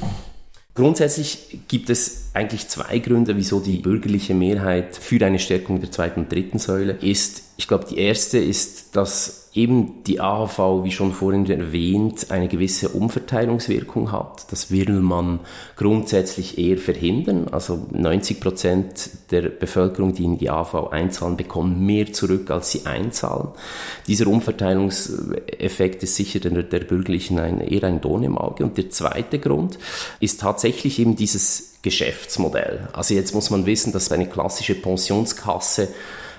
Grundsätzlich 0.76 1.62
gibt 1.70 1.90
es 1.90 2.32
eigentlich 2.34 2.68
zwei 2.68 3.00
Gründe, 3.00 3.38
wieso 3.38 3.62
die 3.62 3.78
bürgerliche 3.78 4.34
Mehrheit 4.34 4.98
für 4.98 5.26
eine 5.26 5.40
Stärkung 5.40 5.80
der 5.80 5.90
zweiten 5.90 6.22
und 6.22 6.32
dritten 6.32 6.60
Säule 6.60 6.98
ist. 7.00 7.44
Ich 7.56 7.70
glaube, 7.70 7.86
die 7.90 7.98
erste 7.98 8.40
ist, 8.40 8.94
dass 8.98 9.45
eben 9.56 10.04
die 10.04 10.20
AHV, 10.20 10.84
wie 10.84 10.92
schon 10.92 11.14
vorhin 11.14 11.50
erwähnt, 11.50 12.30
eine 12.30 12.50
gewisse 12.50 12.90
Umverteilungswirkung 12.90 14.12
hat. 14.12 14.52
Das 14.52 14.70
will 14.70 14.92
man 15.00 15.40
grundsätzlich 15.78 16.58
eher 16.58 16.78
verhindern. 16.78 17.48
Also 17.50 17.88
90 17.92 18.42
Prozent 18.42 19.10
der 19.32 19.44
Bevölkerung, 19.44 20.14
die 20.14 20.26
in 20.26 20.38
die 20.38 20.50
AHV 20.50 20.90
einzahlen, 20.92 21.38
bekommen 21.38 21.86
mehr 21.86 22.12
zurück, 22.12 22.52
als 22.52 22.72
sie 22.72 22.86
einzahlen. 22.86 23.48
Dieser 24.08 24.28
Umverteilungseffekt 24.28 26.04
ist 26.04 26.16
sicher 26.18 26.42
der, 26.42 26.62
der 26.64 26.82
Bürgerlichen 26.82 27.40
ein, 27.40 27.62
eher 27.62 27.86
ein 27.86 28.02
Dorn 28.02 28.24
im 28.24 28.38
Auge. 28.38 28.66
Und 28.66 28.78
der 28.78 28.90
zweite 28.90 29.40
Grund 29.40 29.80
ist 30.20 30.42
tatsächlich 30.42 31.00
eben 31.00 31.16
dieses 31.16 31.76
Geschäftsmodell. 31.82 32.90
Also 32.92 33.14
jetzt 33.14 33.34
muss 33.34 33.50
man 33.52 33.66
wissen, 33.66 33.94
dass 33.94 34.12
eine 34.12 34.28
klassische 34.28 34.76
Pensionskasse 34.76 35.88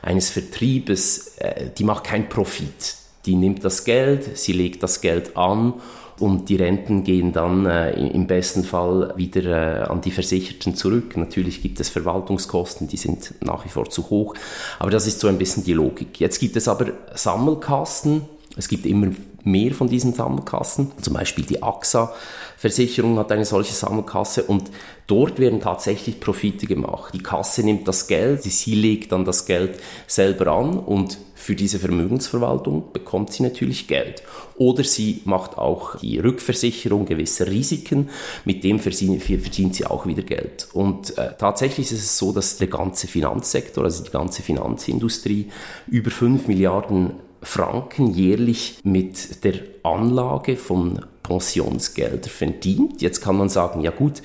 eines 0.03 0.29
Vertriebes, 0.29 1.39
äh, 1.39 1.71
die 1.79 1.85
macht 1.85 2.05
keinen 2.05 2.29
Profit 2.29 3.06
die 3.27 3.35
nimmt 3.35 3.65
das 3.65 3.85
Geld, 3.85 4.39
sie 4.39 4.53
legt 4.53 4.83
das 4.83 5.01
Geld 5.01 5.37
an 5.37 5.75
und 6.19 6.49
die 6.49 6.57
Renten 6.57 7.05
gehen 7.05 7.33
dann 7.33 7.67
äh, 7.67 7.93
im 7.93 8.27
besten 8.27 8.65
Fall 8.65 9.13
wieder 9.17 9.83
äh, 9.83 9.83
an 9.85 10.01
die 10.01 10.11
Versicherten 10.11 10.75
zurück. 10.75 11.17
Natürlich 11.17 11.61
gibt 11.61 11.79
es 11.81 11.91
Verwaltungskosten, 11.91 12.89
die 12.89 12.97
sind 12.97 13.35
nach 13.41 13.65
wie 13.65 13.69
vor 13.69 13.91
zu 13.91 14.09
hoch, 14.09 14.35
aber 14.79 14.91
das 14.91 15.07
ist 15.07 15.21
so 15.21 15.29
ein 15.29 15.39
bisschen 15.39 15.65
die 15.65 15.75
Logik. 15.75 16.19
Jetzt 16.21 16.39
gibt 16.39 16.57
es 16.57 16.69
aber 16.69 16.87
Sammelkassen, 17.15 18.23
es 18.57 18.69
gibt 18.69 18.87
immer 18.87 19.09
mehr 19.45 19.73
von 19.73 19.89
diesen 19.89 20.13
Sammelkassen, 20.13 20.93
zum 21.01 21.15
Beispiel 21.15 21.45
die 21.45 21.63
AXA 21.63 22.15
Versicherung 22.57 23.19
hat 23.19 23.31
eine 23.31 23.45
solche 23.45 23.75
Sammelkasse 23.75 24.43
und 24.45 24.71
dort 25.07 25.39
werden 25.39 25.61
tatsächlich 25.61 26.21
Profite 26.21 26.67
gemacht. 26.67 27.13
Die 27.13 27.23
Kasse 27.23 27.63
nimmt 27.63 27.87
das 27.87 28.09
Geld, 28.09 28.43
sie 28.43 28.75
legt 28.75 29.13
dann 29.13 29.27
das 29.27 29.45
Geld 29.45 29.79
selber 30.07 30.47
an 30.53 30.79
und 30.79 31.19
für 31.35 31.55
diese 31.55 31.79
Vermögensverwaltung 31.79 32.93
bekommt 32.95 33.31
sie 33.33 33.43
natürlich 33.43 33.87
Geld. 33.87 34.23
Oder 34.57 34.85
sie 34.85 35.21
macht 35.27 35.59
auch 35.59 35.97
die 35.97 36.19
Rückversicherung 36.19 37.05
gewisser 37.05 37.47
Risiken, 37.47 38.09
mit 38.47 38.65
dem 38.65 38.81
verdient, 38.81 39.23
verdient 39.23 39.75
sie 39.75 39.85
auch 39.85 40.07
wieder 40.07 40.23
Geld. 40.23 40.67
Und 40.73 41.17
äh, 41.19 41.35
tatsächlich 41.39 41.93
ist 41.93 42.01
es 42.01 42.17
so, 42.17 42.33
dass 42.33 42.57
der 42.57 42.69
ganze 42.69 43.07
Finanzsektor, 43.07 43.85
also 43.85 44.03
die 44.03 44.11
ganze 44.11 44.43
Finanzindustrie, 44.43 45.51
über 45.89 46.11
5 46.11 46.49
Milliarden 46.49 47.13
Franken 47.47 48.13
jährlich 48.13 48.81
mit 48.83 49.45
der 49.45 49.55
Anlage 49.85 50.57
von 50.57 51.07
Pensionsgelder 51.23 52.29
verdient. 52.29 53.01
Jetzt 53.01 53.21
kann 53.21 53.37
man 53.37 53.49
sagen, 53.49 53.83
ja 53.83 53.93
gut, 53.93 54.21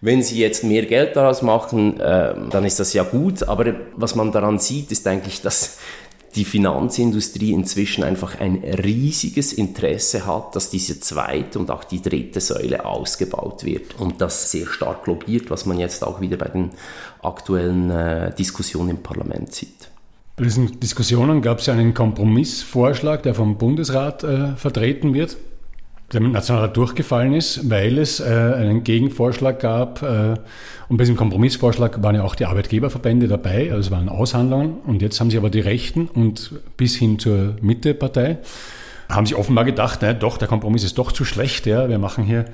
wenn 0.00 0.22
Sie 0.22 0.38
jetzt 0.38 0.64
mehr 0.64 0.86
Geld 0.86 1.14
daraus 1.14 1.42
machen, 1.42 2.00
äh, 2.00 2.34
dann 2.50 2.64
ist 2.64 2.80
das 2.80 2.94
ja 2.94 3.02
gut. 3.02 3.42
Aber 3.44 3.74
was 3.94 4.14
man 4.14 4.32
daran 4.32 4.58
sieht, 4.58 4.90
ist 4.90 5.06
eigentlich, 5.06 5.42
dass 5.42 5.78
die 6.34 6.46
Finanzindustrie 6.46 7.52
inzwischen 7.52 8.04
einfach 8.04 8.40
ein 8.40 8.56
riesiges 8.64 9.52
Interesse 9.52 10.24
hat, 10.26 10.56
dass 10.56 10.70
diese 10.70 10.98
zweite 10.98 11.58
und 11.58 11.70
auch 11.70 11.84
die 11.84 12.00
dritte 12.00 12.40
Säule 12.40 12.86
ausgebaut 12.86 13.64
wird 13.64 14.00
und 14.00 14.22
das 14.22 14.50
sehr 14.50 14.66
stark 14.66 15.06
lobbyiert, 15.06 15.50
was 15.50 15.66
man 15.66 15.78
jetzt 15.78 16.02
auch 16.02 16.22
wieder 16.22 16.38
bei 16.38 16.48
den 16.48 16.70
aktuellen 17.20 17.90
äh, 17.90 18.34
Diskussionen 18.34 18.90
im 18.90 19.02
Parlament 19.02 19.54
sieht. 19.54 19.91
Bei 20.36 20.44
diesen 20.44 20.80
Diskussionen 20.80 21.42
gab 21.42 21.58
es 21.58 21.66
ja 21.66 21.74
einen 21.74 21.94
Kompromissvorschlag, 21.94 23.22
der 23.22 23.34
vom 23.34 23.58
Bundesrat 23.58 24.24
äh, 24.24 24.56
vertreten 24.56 25.14
wird 25.14 25.36
der 26.12 26.20
mit 26.20 26.32
Nationalrat 26.32 26.76
durchgefallen 26.76 27.32
ist, 27.32 27.70
weil 27.70 27.98
es 27.98 28.20
äh, 28.20 28.24
einen 28.24 28.84
Gegenvorschlag 28.84 29.60
gab. 29.60 30.02
Äh, 30.02 30.34
und 30.88 30.96
bei 30.96 31.04
diesem 31.04 31.16
Kompromissvorschlag 31.16 32.02
waren 32.02 32.14
ja 32.14 32.22
auch 32.22 32.34
die 32.34 32.44
Arbeitgeberverbände 32.44 33.28
dabei, 33.28 33.70
also 33.70 33.80
es 33.80 33.90
waren 33.90 34.08
Aushandlungen. 34.08 34.76
Und 34.86 35.02
jetzt 35.02 35.20
haben 35.20 35.30
sie 35.30 35.38
aber 35.38 35.50
die 35.50 35.60
Rechten 35.60 36.06
und 36.06 36.52
bis 36.76 36.96
hin 36.96 37.18
zur 37.18 37.56
Mittepartei 37.62 38.38
haben 39.08 39.26
sie 39.26 39.34
offenbar 39.34 39.64
gedacht, 39.64 40.00
naja, 40.00 40.14
doch, 40.14 40.38
der 40.38 40.48
Kompromiss 40.48 40.84
ist 40.84 40.96
doch 40.96 41.12
zu 41.12 41.24
schlecht, 41.24 41.66
ja, 41.66 41.88
wir 41.88 41.98
machen 41.98 42.24
hier 42.24 42.46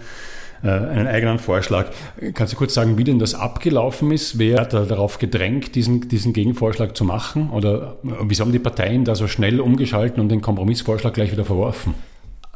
einen 0.63 1.07
eigenen 1.07 1.39
Vorschlag. 1.39 1.87
Kannst 2.35 2.53
du 2.53 2.57
kurz 2.57 2.75
sagen, 2.75 2.99
wie 2.99 3.05
denn 3.05 3.19
das 3.19 3.35
abgelaufen 3.35 4.11
ist? 4.11 4.39
Wer 4.39 4.61
hat 4.61 4.73
da 4.73 4.85
darauf 4.85 5.19
gedrängt, 5.19 5.75
diesen, 5.75 6.09
diesen 6.09 6.33
Gegenvorschlag 6.33 6.97
zu 6.97 7.05
machen? 7.05 7.51
Oder 7.51 7.97
wieso 8.03 8.45
haben 8.45 8.53
die 8.53 8.59
Parteien 8.59 9.05
da 9.05 9.15
so 9.15 9.29
schnell 9.29 9.61
umgeschalten 9.61 10.21
und 10.21 10.29
den 10.29 10.43
Kompromissvorschlag 10.43 11.15
gleich 11.15 11.33
wieder 11.33 11.45
verworfen? 11.45 11.95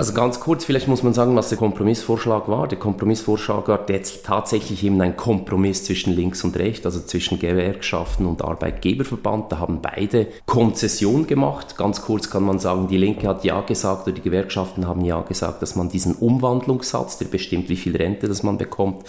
Also 0.03 0.15
ganz 0.15 0.41
kurz, 0.41 0.65
vielleicht 0.65 0.89
muss 0.89 1.05
man 1.05 1.15
sagen, 1.15 1.37
was 1.37 1.51
der 1.51 1.59
Kompromissvorschlag 1.59 2.49
war. 2.49 2.67
Der 2.67 2.77
Kompromissvorschlag 2.77 3.69
war 3.69 3.89
jetzt 3.89 4.27
tatsächlich 4.27 4.83
eben 4.83 5.01
ein 5.01 5.17
Kompromiss 5.17 5.85
zwischen 5.85 6.13
links 6.13 6.43
und 6.43 6.57
rechts, 6.57 6.85
also 6.85 6.99
zwischen 6.99 7.39
Gewerkschaften 7.39 8.27
und 8.27 8.43
Arbeitgeberverband. 8.43 9.53
Da 9.53 9.61
haben 9.61 9.81
beide 9.81 10.27
Konzession 10.45 11.29
gemacht. 11.29 11.77
Ganz 11.77 12.03
kurz 12.03 12.31
kann 12.31 12.43
man 12.43 12.59
sagen, 12.59 12.89
die 12.89 12.97
Linke 12.97 13.29
hat 13.29 13.45
ja 13.45 13.61
gesagt 13.61 14.09
oder 14.09 14.17
die 14.17 14.23
Gewerkschaften 14.23 14.89
haben 14.89 15.05
ja 15.05 15.21
gesagt, 15.21 15.63
dass 15.63 15.77
man 15.77 15.89
diesen 15.89 16.17
Umwandlungssatz, 16.17 17.19
der 17.19 17.27
bestimmt, 17.27 17.69
wie 17.69 17.77
viel 17.77 17.95
Rente 17.95 18.27
das 18.27 18.43
man 18.43 18.59
bekommt, 18.59 19.05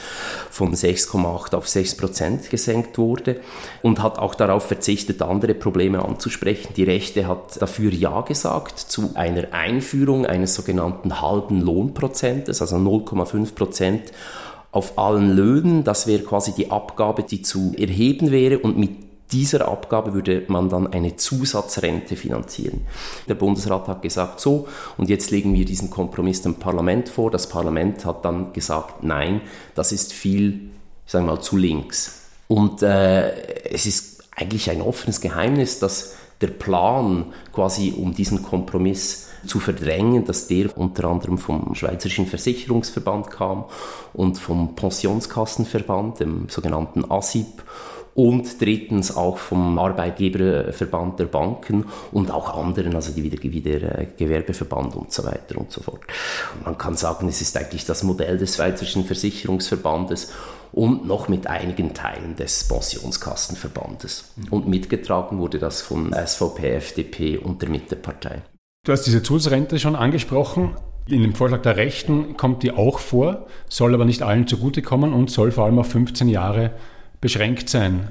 von 0.52 0.76
6,8 0.76 1.56
auf 1.56 1.68
6 1.68 1.98
Prozent 1.98 2.52
gesenkt 2.52 3.00
wurde 3.00 3.38
und 3.82 4.04
hat 4.04 4.20
auch 4.20 4.36
darauf 4.36 4.68
verzichtet, 4.68 5.24
andere 5.24 5.56
Probleme 5.56 6.06
anzusprechen. 6.06 6.76
Die 6.78 6.84
Rechte 6.84 7.28
hat 7.28 7.60
dafür 7.60 7.92
ja 7.92 8.22
gesagt 8.22 8.78
zu 8.78 9.10
einer 9.16 9.56
Einführung 9.56 10.28
eines 10.28 10.54
sogenannten 10.54 10.83
sogenannten 10.84 11.22
halben 11.22 11.62
Lohnprozentes, 11.62 12.62
also 12.62 12.75
0,5 12.75 13.56
Prozent 13.56 14.12
auf 14.72 14.98
allen 14.98 15.36
Löhnen. 15.36 15.84
Das 15.84 16.08
wäre 16.08 16.24
quasi 16.24 16.54
die 16.54 16.72
Abgabe, 16.72 17.24
die 17.24 17.42
zu 17.42 17.74
erheben 17.78 18.32
wäre 18.32 18.60
und 18.60 18.78
mit 18.78 18.92
dieser 19.32 19.68
Abgabe 19.68 20.13
würde 20.13 20.44
man 20.48 20.70
dann 20.70 20.86
eine 20.88 21.16
Zusatzrente 21.16 22.16
finanzieren. 22.16 22.82
Der 23.28 23.34
Bundesrat 23.34 23.88
hat 23.88 24.02
gesagt 24.02 24.40
so 24.40 24.68
und 24.98 25.10
jetzt 25.10 25.32
legen 25.32 25.56
wir 25.56 25.66
diesen 25.66 25.90
Kompromiss 25.90 26.44
dem 26.44 26.56
Parlament 26.56 27.10
vor. 27.10 27.32
Das 27.32 27.50
Parlament 27.50 28.06
hat 28.06 28.25
dann 28.25 28.54
gesagt, 28.54 29.04
nein, 29.04 29.42
das 29.74 29.92
ist 29.92 30.13
viel, 30.13 30.70
sagen 31.08 31.25
wir 31.25 31.34
mal, 31.34 31.42
zu 31.42 31.58
links. 31.58 32.22
Und 32.48 32.84
äh, 32.84 33.32
es 33.72 33.88
ist 33.88 34.24
eigentlich 34.36 34.70
ein 34.70 34.82
offenes 34.82 35.20
Geheimnis, 35.20 35.80
dass 35.80 36.16
der 36.42 36.48
Plan 36.48 37.34
quasi 37.54 37.94
um 37.98 38.13
diesen 38.13 38.44
Kompromiss 38.44 39.30
zu 39.46 39.60
verdrängen, 39.60 40.26
dass 40.26 40.48
der 40.48 40.76
unter 40.78 41.06
anderem 41.06 41.38
vom 41.38 41.76
Schweizerischen 41.76 42.28
Versicherungsverband 42.28 43.32
kam 43.32 43.66
und 44.14 44.38
vom 44.38 44.76
Pensionskassenverband, 44.76 46.20
dem 46.20 46.50
sogenannten 46.50 47.10
ASIP 47.10 47.64
und 48.16 48.62
drittens 48.62 49.16
auch 49.16 49.38
vom 49.38 49.80
Arbeitgeberverband 49.80 51.20
der 51.20 51.26
Banken 51.26 51.86
und 52.12 52.32
auch 52.32 52.56
anderen, 52.56 52.96
also 52.96 53.12
die 53.12 53.24
wieder, 53.24 53.42
wieder 53.42 54.00
äh, 54.00 54.08
Gewerbeverband 54.18 54.96
und 54.96 55.12
so 55.12 55.24
weiter 55.24 55.58
und 55.58 55.72
so 55.72 55.82
fort. 55.82 56.02
Man 56.64 56.78
kann 56.78 56.96
sagen, 56.96 57.28
es 57.28 57.42
ist 57.42 57.58
eigentlich 57.58 57.86
das 57.86 58.04
Modell 58.04 58.38
des 58.38 58.56
Schweizerischen 58.56 59.06
Versicherungsverbandes 59.06 60.32
und 60.72 61.06
noch 61.08 61.28
mit 61.28 61.48
einigen 61.48 61.94
Teilen 61.94 62.36
des 62.36 62.68
Pensionskassenverbandes. 62.68 64.34
Und 64.50 64.68
mitgetragen 64.68 65.40
wurde 65.40 65.60
das 65.60 65.82
von 65.82 66.14
SVP, 66.14 66.76
FDP 66.76 67.38
und 67.38 67.62
der 67.62 67.70
Mittepartei. 67.70 68.42
Du 68.86 68.92
hast 68.92 69.04
diese 69.04 69.24
Zusatzrente 69.24 69.80
schon 69.80 69.96
angesprochen. 69.96 70.75
In 71.08 71.22
dem 71.22 71.36
Vorschlag 71.36 71.62
der 71.62 71.78
Rechten 71.78 72.36
kommt 72.36 72.63
die 72.63 72.72
auch 72.72 73.00
vor, 73.00 73.48
soll 73.70 73.94
aber 73.94 74.04
nicht 74.04 74.22
allen 74.22 74.46
zugutekommen 74.46 75.13
und 75.13 75.32
soll 75.32 75.52
vor 75.52 75.63
allem 75.63 75.80
auf 75.80 75.88
15 75.88 76.28
Jahre 76.28 76.72
beschränkt 77.22 77.70
sein. 77.70 78.10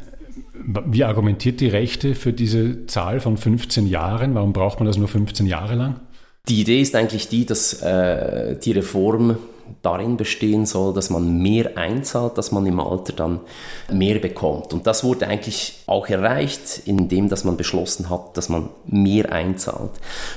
Wie 0.54 1.04
argumentiert 1.04 1.60
die 1.60 1.68
Rechte 1.68 2.14
für 2.14 2.32
diese 2.32 2.86
Zahl 2.86 3.20
von 3.20 3.36
15 3.36 3.86
Jahren? 3.86 4.34
Warum 4.34 4.54
braucht 4.54 4.80
man 4.80 4.86
das 4.86 4.96
nur 4.96 5.08
15 5.08 5.44
Jahre 5.44 5.74
lang? 5.74 6.00
Die 6.48 6.62
Idee 6.62 6.80
ist 6.80 6.96
eigentlich 6.96 7.28
die, 7.28 7.44
dass 7.44 7.82
äh, 7.82 8.56
die 8.58 8.72
Reform 8.72 9.36
darin 9.82 10.16
bestehen 10.16 10.64
soll, 10.64 10.94
dass 10.94 11.10
man 11.10 11.38
mehr 11.38 11.76
einzahlt, 11.76 12.38
dass 12.38 12.52
man 12.52 12.66
im 12.66 12.78
Alter 12.80 13.12
dann 13.12 13.40
mehr 13.90 14.18
bekommt. 14.18 14.72
Und 14.72 14.86
das 14.86 15.02
wurde 15.02 15.26
eigentlich 15.26 15.82
auch 15.86 16.08
erreicht, 16.08 16.82
indem 16.84 17.28
dass 17.28 17.44
man 17.44 17.56
beschlossen 17.56 18.08
hat, 18.08 18.36
dass 18.36 18.48
man 18.48 18.68
mehr 18.86 19.32
einzahlt. 19.32 19.90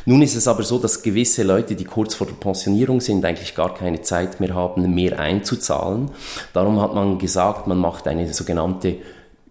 Nun 0.06 0.22
ist 0.22 0.36
es 0.36 0.48
aber 0.48 0.64
so, 0.64 0.80
dass 0.80 1.04
gewisse 1.04 1.44
Leute, 1.44 1.76
die 1.76 1.86
kurz 1.86 2.16
vor 2.16 2.28
der 2.28 2.34
Pensionierung 2.34 3.02
sind, 3.02 3.24
eigentlich 3.24 3.56
gar 3.56 3.74
keine 3.74 4.02
Zeit 4.02 4.40
mehr 4.40 4.56
haben, 4.56 4.94
mehr 4.94 5.20
einzuzahlen. 5.20 6.10
Darum 6.54 6.82
hat 6.82 6.96
man 6.96 7.20
gesagt, 7.20 7.68
man 7.68 7.78
macht 7.78 8.08
eine 8.08 8.34
sogenannte 8.34 8.98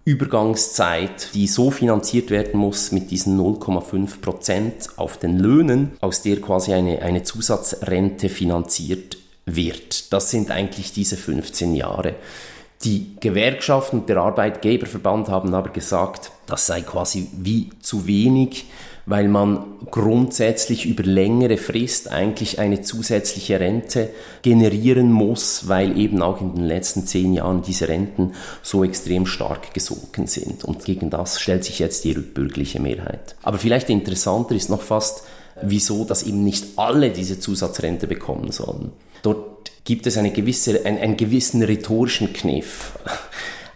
Übergangszeit, 0.06 1.30
die 1.32 1.46
so 1.46 1.70
finanziert 1.70 2.30
werden 2.30 2.60
muss 2.60 2.92
mit 2.92 3.10
diesen 3.10 3.40
0,5 3.40 4.20
Prozent 4.20 4.74
auf 4.96 5.16
den 5.16 5.38
Löhnen, 5.38 5.92
aus 6.00 6.20
der 6.20 6.40
quasi 6.42 6.74
eine, 6.74 7.00
eine 7.00 7.22
Zusatzrente 7.22 8.28
finanziert 8.28 9.16
wird. 9.46 10.12
Das 10.12 10.30
sind 10.30 10.50
eigentlich 10.50 10.92
diese 10.92 11.16
15 11.16 11.74
Jahre. 11.74 12.14
Die 12.82 13.16
Gewerkschaften 13.20 14.00
und 14.00 14.08
der 14.08 14.18
Arbeitgeberverband 14.18 15.28
haben 15.28 15.54
aber 15.54 15.70
gesagt, 15.70 16.32
das 16.46 16.66
sei 16.66 16.82
quasi 16.82 17.28
wie 17.32 17.70
zu 17.80 18.06
wenig 18.06 18.66
weil 19.06 19.28
man 19.28 19.64
grundsätzlich 19.90 20.86
über 20.86 21.02
längere 21.02 21.56
Frist 21.56 22.10
eigentlich 22.10 22.58
eine 22.58 22.82
zusätzliche 22.82 23.60
Rente 23.60 24.10
generieren 24.42 25.12
muss, 25.12 25.68
weil 25.68 25.98
eben 25.98 26.22
auch 26.22 26.40
in 26.40 26.54
den 26.54 26.64
letzten 26.64 27.06
zehn 27.06 27.34
Jahren 27.34 27.62
diese 27.62 27.88
Renten 27.88 28.32
so 28.62 28.82
extrem 28.82 29.26
stark 29.26 29.74
gesunken 29.74 30.26
sind. 30.26 30.64
Und 30.64 30.84
gegen 30.84 31.10
das 31.10 31.40
stellt 31.40 31.64
sich 31.64 31.78
jetzt 31.78 32.04
die 32.04 32.12
rückbürgerliche 32.12 32.80
Mehrheit. 32.80 33.36
Aber 33.42 33.58
vielleicht 33.58 33.90
interessanter 33.90 34.54
ist 34.54 34.70
noch 34.70 34.82
fast, 34.82 35.24
wieso 35.60 36.04
dass 36.04 36.22
eben 36.22 36.42
nicht 36.42 36.64
alle 36.76 37.10
diese 37.10 37.38
Zusatzrente 37.38 38.06
bekommen 38.06 38.52
sollen. 38.52 38.92
Dort 39.24 39.72
gibt 39.84 40.06
es 40.06 40.18
eine 40.18 40.30
gewisse, 40.30 40.84
einen, 40.84 40.98
einen 40.98 41.16
gewissen 41.16 41.62
rhetorischen 41.62 42.32
Kniff. 42.32 42.98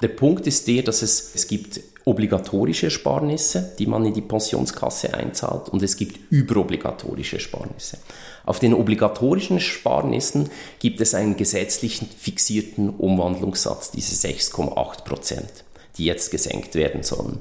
Der 0.02 0.08
Punkt 0.08 0.46
ist 0.46 0.68
der, 0.68 0.82
dass 0.82 1.02
es, 1.02 1.32
es 1.34 1.48
gibt 1.48 1.80
obligatorische 2.04 2.86
Ersparnisse, 2.86 3.74
die 3.78 3.86
man 3.86 4.04
in 4.04 4.14
die 4.14 4.20
Pensionskasse 4.20 5.12
einzahlt, 5.14 5.68
und 5.70 5.82
es 5.82 5.96
gibt 5.96 6.18
überobligatorische 6.30 7.36
Ersparnisse. 7.36 7.98
Auf 8.46 8.58
den 8.60 8.74
obligatorischen 8.74 9.56
Ersparnissen 9.56 10.50
gibt 10.78 11.00
es 11.00 11.14
einen 11.14 11.36
gesetzlichen 11.36 12.08
fixierten 12.08 12.90
Umwandlungssatz, 12.90 13.90
diese 13.90 14.14
6,8 14.14 15.04
Prozent, 15.04 15.64
die 15.96 16.04
jetzt 16.04 16.30
gesenkt 16.30 16.74
werden 16.74 17.02
sollen. 17.02 17.40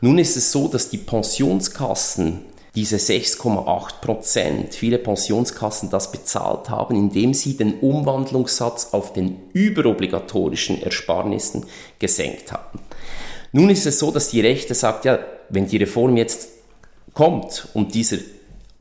Nun 0.00 0.18
ist 0.18 0.36
es 0.36 0.52
so, 0.52 0.68
dass 0.68 0.90
die 0.90 0.98
Pensionskassen 0.98 2.44
diese 2.76 2.96
6,8 2.96 4.00
Prozent, 4.02 4.74
viele 4.74 4.98
Pensionskassen 4.98 5.88
das 5.88 6.12
bezahlt 6.12 6.68
haben, 6.68 6.94
indem 6.94 7.32
sie 7.32 7.56
den 7.56 7.80
Umwandlungssatz 7.80 8.90
auf 8.92 9.14
den 9.14 9.38
überobligatorischen 9.54 10.82
Ersparnissen 10.82 11.64
gesenkt 11.98 12.52
haben. 12.52 12.78
Nun 13.52 13.70
ist 13.70 13.86
es 13.86 13.98
so, 13.98 14.10
dass 14.10 14.28
die 14.28 14.42
Rechte 14.42 14.74
sagt, 14.74 15.06
ja, 15.06 15.18
wenn 15.48 15.66
die 15.66 15.78
Reform 15.78 16.18
jetzt 16.18 16.48
kommt 17.14 17.66
und 17.72 17.94
dieser 17.94 18.18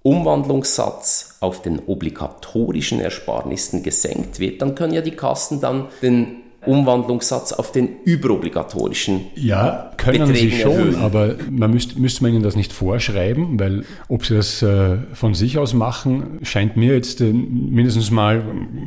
Umwandlungssatz 0.03 1.37
auf 1.39 1.61
den 1.61 1.79
obligatorischen 1.87 2.99
Ersparnissen 2.99 3.81
gesenkt 3.81 4.39
wird, 4.39 4.61
dann 4.61 4.75
können 4.75 4.93
ja 4.93 5.01
die 5.01 5.11
Kassen 5.11 5.61
dann 5.61 5.87
den 6.01 6.43
Umwandlungssatz 6.67 7.53
auf 7.53 7.71
den 7.71 7.89
überobligatorischen 8.03 9.27
Ja, 9.35 9.91
können 9.97 10.27
Beträgen 10.27 10.51
sie 10.51 10.61
schon, 10.61 10.71
erhöhen. 10.71 10.95
aber 10.95 11.35
man 11.49 11.71
müsste, 11.71 11.99
müsste 11.99 12.23
man 12.23 12.33
ihnen 12.33 12.43
das 12.43 12.55
nicht 12.55 12.73
vorschreiben, 12.73 13.59
weil 13.59 13.85
ob 14.07 14.25
sie 14.25 14.35
das 14.35 14.61
äh, 14.61 14.97
von 15.13 15.33
sich 15.33 15.57
aus 15.57 15.73
machen, 15.73 16.39
scheint 16.43 16.77
mir 16.77 16.93
jetzt 16.93 17.21
äh, 17.21 17.31
mindestens 17.33 18.11
mal, 18.11 18.43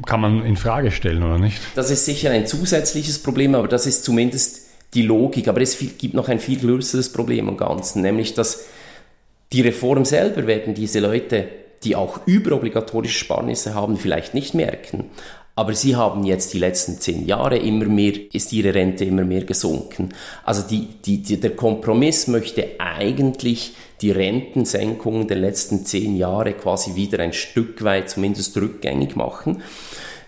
kann 0.06 0.20
man 0.20 0.44
in 0.44 0.56
Frage 0.56 0.90
stellen, 0.90 1.22
oder 1.22 1.38
nicht? 1.38 1.58
Das 1.74 1.90
ist 1.90 2.04
sicher 2.04 2.30
ein 2.30 2.46
zusätzliches 2.46 3.18
Problem, 3.22 3.54
aber 3.54 3.68
das 3.68 3.86
ist 3.86 4.04
zumindest 4.04 4.66
die 4.94 5.02
Logik. 5.02 5.48
Aber 5.48 5.60
es 5.60 5.78
gibt 5.98 6.14
noch 6.14 6.28
ein 6.28 6.38
viel 6.38 6.58
größeres 6.58 7.12
Problem 7.12 7.48
am 7.48 7.56
Ganzen, 7.56 8.02
nämlich 8.02 8.34
dass 8.34 8.64
die 9.52 9.60
Reform 9.62 10.04
selber 10.04 10.46
werden 10.46 10.74
diese 10.74 11.00
Leute, 11.00 11.48
die 11.84 11.94
auch 11.96 12.20
überobligatorische 12.26 13.18
Sparnisse 13.18 13.74
haben, 13.74 13.96
vielleicht 13.96 14.34
nicht 14.34 14.52
merken. 14.54 15.04
Aber 15.58 15.74
sie 15.74 15.96
haben 15.96 16.22
jetzt 16.22 16.54
die 16.54 16.60
letzten 16.60 17.00
zehn 17.00 17.26
Jahre 17.26 17.58
immer 17.58 17.86
mehr, 17.86 18.12
ist 18.32 18.52
ihre 18.52 18.72
Rente 18.76 19.04
immer 19.04 19.24
mehr 19.24 19.42
gesunken. 19.42 20.10
Also 20.44 20.62
die, 20.62 20.86
die, 21.04 21.20
die, 21.20 21.40
der 21.40 21.56
Kompromiss 21.56 22.28
möchte 22.28 22.78
eigentlich 22.78 23.74
die 24.00 24.12
Rentensenkungen 24.12 25.26
der 25.26 25.38
letzten 25.38 25.84
zehn 25.84 26.14
Jahre 26.14 26.52
quasi 26.52 26.94
wieder 26.94 27.18
ein 27.18 27.32
Stück 27.32 27.82
weit 27.82 28.08
zumindest 28.08 28.56
rückgängig 28.56 29.16
machen 29.16 29.60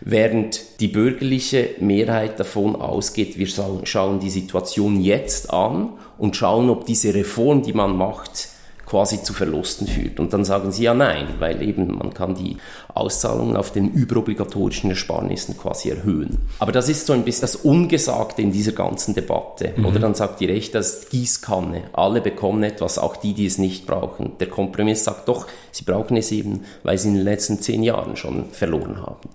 während 0.00 0.80
die 0.80 0.88
bürgerliche 0.88 1.74
Mehrheit 1.78 2.40
davon 2.40 2.74
ausgeht, 2.74 3.38
wir 3.38 3.46
schauen 3.46 4.18
die 4.18 4.30
Situation 4.30 5.00
jetzt 5.00 5.52
an 5.52 5.90
und 6.18 6.36
schauen, 6.36 6.70
ob 6.70 6.86
diese 6.86 7.14
Reform, 7.14 7.62
die 7.62 7.74
man 7.74 7.96
macht, 7.96 8.48
quasi 8.90 9.22
zu 9.22 9.32
Verlusten 9.32 9.86
führt. 9.86 10.18
Und 10.18 10.32
dann 10.32 10.44
sagen 10.44 10.72
sie 10.72 10.82
ja 10.82 10.94
nein, 10.94 11.28
weil 11.38 11.62
eben 11.62 11.96
man 11.96 12.12
kann 12.12 12.34
die 12.34 12.56
Auszahlungen 12.92 13.56
auf 13.56 13.70
den 13.70 13.88
überobligatorischen 13.92 14.90
Ersparnissen 14.90 15.56
quasi 15.56 15.90
erhöhen. 15.90 16.38
Aber 16.58 16.72
das 16.72 16.88
ist 16.88 17.06
so 17.06 17.12
ein 17.12 17.24
bisschen 17.24 17.42
das 17.42 17.54
Ungesagte 17.54 18.42
in 18.42 18.50
dieser 18.50 18.72
ganzen 18.72 19.14
Debatte. 19.14 19.74
Mhm. 19.76 19.86
Oder 19.86 20.00
dann 20.00 20.16
sagt 20.16 20.40
die 20.40 20.46
Rechte, 20.46 20.78
das 20.78 21.08
Gießkanne. 21.08 21.82
Alle 21.92 22.20
bekommen 22.20 22.64
etwas, 22.64 22.98
auch 22.98 23.16
die, 23.16 23.32
die 23.32 23.46
es 23.46 23.58
nicht 23.58 23.86
brauchen. 23.86 24.32
Der 24.40 24.48
Kompromiss 24.48 25.04
sagt 25.04 25.28
doch, 25.28 25.46
sie 25.70 25.84
brauchen 25.84 26.16
es 26.16 26.32
eben, 26.32 26.64
weil 26.82 26.98
sie 26.98 27.08
in 27.08 27.14
den 27.14 27.24
letzten 27.24 27.60
zehn 27.60 27.84
Jahren 27.84 28.16
schon 28.16 28.46
verloren 28.50 29.00
haben. 29.00 29.28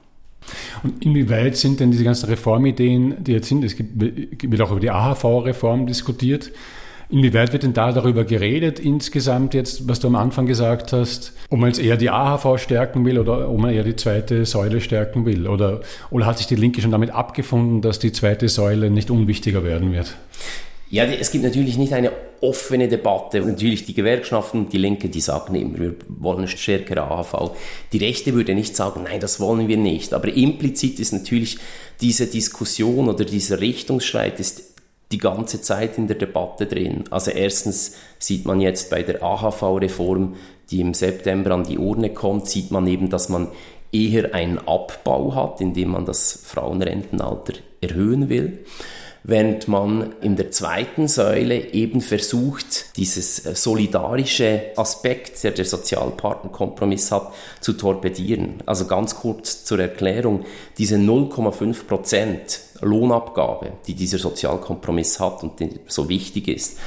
Und 0.84 1.04
inwieweit 1.04 1.56
sind 1.56 1.80
denn 1.80 1.92
diese 1.92 2.04
ganzen 2.04 2.28
Reformideen, 2.28 3.24
die 3.24 3.32
jetzt 3.32 3.48
sind, 3.48 3.64
es 3.64 3.78
gibt, 3.78 4.00
wird 4.02 4.62
auch 4.62 4.72
über 4.72 4.82
die 4.82 4.92
AHV-Reform 4.92 5.88
diskutiert, 5.88 6.52
Inwieweit 7.10 7.54
wird 7.54 7.64
denn 7.64 7.74
da 7.74 7.92
darüber 7.92 8.24
geredet 8.24 8.80
insgesamt 8.80 9.54
jetzt, 9.54 9.88
was 9.88 10.00
du 10.00 10.08
am 10.08 10.16
Anfang 10.16 10.46
gesagt 10.46 10.92
hast, 10.92 11.34
ob 11.50 11.60
man 11.60 11.70
jetzt 11.70 11.80
eher 11.80 11.98
die 11.98 12.10
AHV 12.10 12.58
stärken 12.58 13.06
will 13.06 13.20
oder 13.20 13.50
ob 13.50 13.60
man 13.60 13.72
eher 13.72 13.84
die 13.84 13.96
zweite 13.96 14.46
Säule 14.46 14.82
stärken 14.82 15.26
will? 15.26 15.48
Oder, 15.48 15.82
oder 16.10 16.26
hat 16.26 16.38
sich 16.38 16.48
die 16.48 16.56
Linke 16.56 16.82
schon 16.82 16.92
damit 16.92 17.12
abgefunden, 17.12 17.82
dass 17.82 18.00
die 18.00 18.12
zweite 18.12 18.50
Säule 18.50 18.90
nicht 18.90 19.12
unwichtiger 19.12 19.64
werden 19.64 19.94
wird? 19.94 20.16
Ja, 20.90 21.04
es 21.04 21.32
gibt 21.32 21.44
natürlich 21.44 21.78
nicht 21.78 21.94
eine 21.94 22.12
offene 22.42 22.88
Debatte. 22.88 23.42
Natürlich 23.42 23.86
die 23.86 23.94
Gewerkschaften 23.94 24.70
die 24.70 24.78
Linke, 24.78 25.10
die 25.10 25.20
sagen 25.20 25.56
immer, 25.56 25.80
wir 25.80 25.96
wollen 26.08 26.40
eine 26.40 26.48
stärkere 26.48 27.02
AHV. 27.02 27.52
Die 27.92 27.98
Rechte 27.98 28.34
würde 28.34 28.54
nicht 28.54 28.76
sagen, 28.76 29.04
nein, 29.04 29.20
das 29.20 29.40
wollen 29.40 29.68
wir 29.68 29.78
nicht. 29.78 30.14
Aber 30.14 30.32
implizit 30.32 31.00
ist 31.00 31.12
natürlich 31.12 31.58
diese 32.02 32.28
Diskussion 32.28 33.10
oder 33.10 33.26
dieser 33.26 33.60
Richtungsstreit 33.62 34.40
ist 34.40 34.75
die 35.12 35.18
ganze 35.18 35.62
Zeit 35.62 35.98
in 35.98 36.08
der 36.08 36.18
Debatte 36.18 36.66
drin. 36.66 37.06
Also 37.12 37.32
erstens 37.32 37.96
sieht 38.20 38.46
man 38.46 38.60
jetzt 38.60 38.90
bei 38.90 39.04
der 39.04 39.24
AHV-Reform, 39.24 40.36
die 40.72 40.82
im 40.82 40.94
September 40.94 41.52
an 41.52 41.64
die 41.64 41.78
Urne 41.78 42.10
kommt, 42.10 42.48
sieht 42.48 42.72
man 42.72 42.88
eben, 42.88 43.10
dass 43.10 43.30
man 43.30 43.50
eher 43.92 44.34
einen 44.34 44.58
Abbau 44.58 45.36
hat, 45.36 45.62
indem 45.62 45.92
man 45.92 46.06
das 46.06 46.44
Frauenrentenalter 46.44 47.54
erhöhen 47.82 48.30
will 48.30 48.66
während 49.28 49.68
man 49.68 50.14
in 50.22 50.36
der 50.36 50.52
zweiten 50.52 51.08
Säule 51.08 51.74
eben 51.74 52.00
versucht, 52.00 52.96
dieses 52.96 53.46
äh, 53.46 53.56
solidarische 53.56 54.72
Aspekt, 54.76 55.44
der 55.44 55.52
der 55.52 55.66
Sozialpartnerkompromiss 55.66 57.12
hat, 57.12 57.34
zu 57.60 57.74
torpedieren. 57.74 58.62
Also 58.68 58.86
ganz 58.86 59.16
kurz 59.16 59.66
zur 59.66 59.80
Erklärung, 59.80 60.46
diese 60.78 60.98
0,5 60.98 61.86
Prozent 61.88 62.60
Lohnabgabe, 62.82 63.72
die 63.88 63.96
dieser 63.96 64.20
Sozialkompromiss 64.20 65.20
hat 65.20 65.42
und 65.42 65.60
die 65.60 65.80
so 65.88 66.08
wichtig 66.08 66.48
ist, 66.48 66.78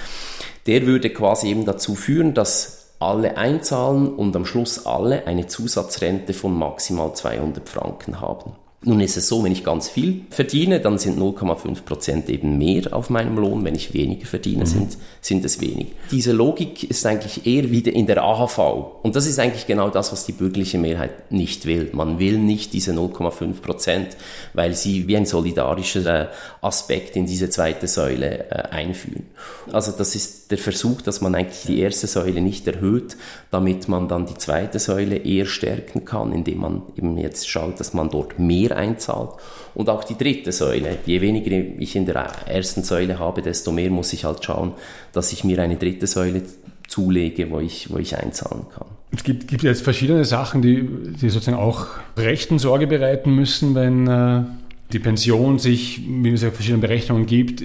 der 0.67 0.87
würde 0.87 1.11
quasi 1.11 1.49
eben 1.49 1.65
dazu 1.65 1.97
führen, 1.97 2.35
dass 2.35 2.95
alle 3.01 3.37
einzahlen 3.37 4.15
und 4.15 4.35
am 4.37 4.45
Schluss 4.45 4.87
alle 4.87 5.27
eine 5.27 5.49
Zusatzrente 5.49 6.35
von 6.35 6.57
maximal 6.57 7.15
200 7.15 7.69
Franken 7.69 8.21
haben. 8.21 8.53
Nun 8.81 9.01
ist 9.01 9.17
es 9.17 9.27
so, 9.27 9.43
wenn 9.43 9.51
ich 9.51 9.65
ganz 9.65 9.89
viel 9.89 10.21
verdiene, 10.31 10.79
dann 10.79 10.99
sind 10.99 11.19
0,5 11.19 11.83
Prozent 11.83 12.29
eben 12.29 12.59
mehr 12.59 12.95
auf 12.95 13.11
meinem 13.11 13.37
Lohn. 13.37 13.65
Wenn 13.65 13.75
ich 13.75 13.93
weniger 13.93 14.25
verdiene, 14.25 14.61
mhm. 14.61 14.69
sind, 14.69 14.99
sind 15.21 15.45
es 15.45 15.61
wenig. 15.61 15.89
Diese 16.13 16.31
Logik 16.31 16.89
ist 16.89 17.05
eigentlich 17.05 17.45
eher 17.45 17.73
wieder 17.73 17.93
in 17.93 18.07
der 18.07 18.23
AHV. 18.23 19.03
Und 19.03 19.17
das 19.17 19.27
ist 19.27 19.41
eigentlich 19.41 19.67
genau 19.67 19.91
das, 19.91 20.13
was 20.13 20.27
die 20.27 20.33
bürgerliche 20.33 20.79
Mehrheit 20.79 21.33
nicht 21.33 21.67
will. 21.67 21.91
Man 21.93 22.21
will 22.21 22.39
nicht 22.39 22.73
diese 22.73 22.93
0,5 22.93 23.61
Prozent, 23.63 24.17
weil 24.55 24.75
sie 24.75 25.09
wie 25.09 25.17
ein 25.17 25.27
solidarischer 25.27 26.23
äh, 26.23 26.29
Aspekt 26.61 27.17
in 27.17 27.27
diese 27.27 27.51
zweite 27.51 27.89
Säule 27.89 28.49
äh, 28.49 28.69
einführen. 28.69 29.27
Also 29.73 29.91
das 29.91 30.15
ist 30.15 30.38
der 30.51 30.59
Versuch, 30.59 31.03
dass 31.03 31.21
man 31.21 31.35
eigentlich 31.35 31.65
die 31.67 31.81
erste 31.81 32.07
Säule 32.07 32.41
nicht 32.41 32.67
erhöht, 32.67 33.17
damit 33.51 33.89
man 33.89 34.09
dann 34.09 34.27
die 34.27 34.35
zweite 34.35 34.79
Säule 34.79 35.17
eher 35.17 35.47
stärken 35.47 36.05
kann, 36.05 36.33
indem 36.33 36.59
man 36.59 36.83
eben 36.97 37.19
jetzt 37.19 37.49
schaut, 37.49 37.79
dass 37.81 37.93
man 37.93 38.09
dort 38.11 38.39
mehr 38.39 38.77
einzahlt. 38.77 39.33
Und 39.75 39.91
auch 39.91 40.05
die 40.05 40.17
dritte 40.17 40.53
Säule. 40.53 40.99
Je 41.05 41.21
weniger 41.21 41.51
ich 41.79 41.97
in 41.97 42.07
der 42.07 42.17
ersten 42.47 42.83
Säule 42.83 43.19
habe, 43.19 43.43
desto 43.43 43.73
mehr 43.73 43.91
muss 43.91 44.13
ich 44.13 44.25
halt 44.25 44.45
schauen, 44.45 44.73
dass 45.13 45.33
ich 45.33 45.45
mir 45.45 45.61
eine 45.61 45.77
dritte 45.77 46.07
Säule 46.07 46.43
zulege, 46.89 47.51
wo 47.51 47.61
ich, 47.61 47.91
wo 47.93 47.99
ich 47.99 48.17
einzahlen 48.17 48.65
kann. 48.75 48.89
Es 49.11 49.23
gibt, 49.25 49.49
gibt 49.49 49.63
jetzt 49.63 49.83
verschiedene 49.83 50.25
Sachen, 50.25 50.63
die, 50.63 50.87
die 51.21 51.31
sozusagen 51.31 51.59
auch 51.59 51.87
Rechten 52.17 52.59
Sorge 52.59 52.87
bereiten 52.87 53.35
müssen, 53.35 53.75
wenn 53.75 54.07
äh, 54.07 54.43
die 54.93 54.99
Pension 54.99 55.59
sich, 55.59 56.01
wie 56.07 56.31
es 56.31 56.43
ja 56.43 56.51
verschiedene 56.51 56.81
Berechnungen 56.81 57.27
gibt, 57.27 57.63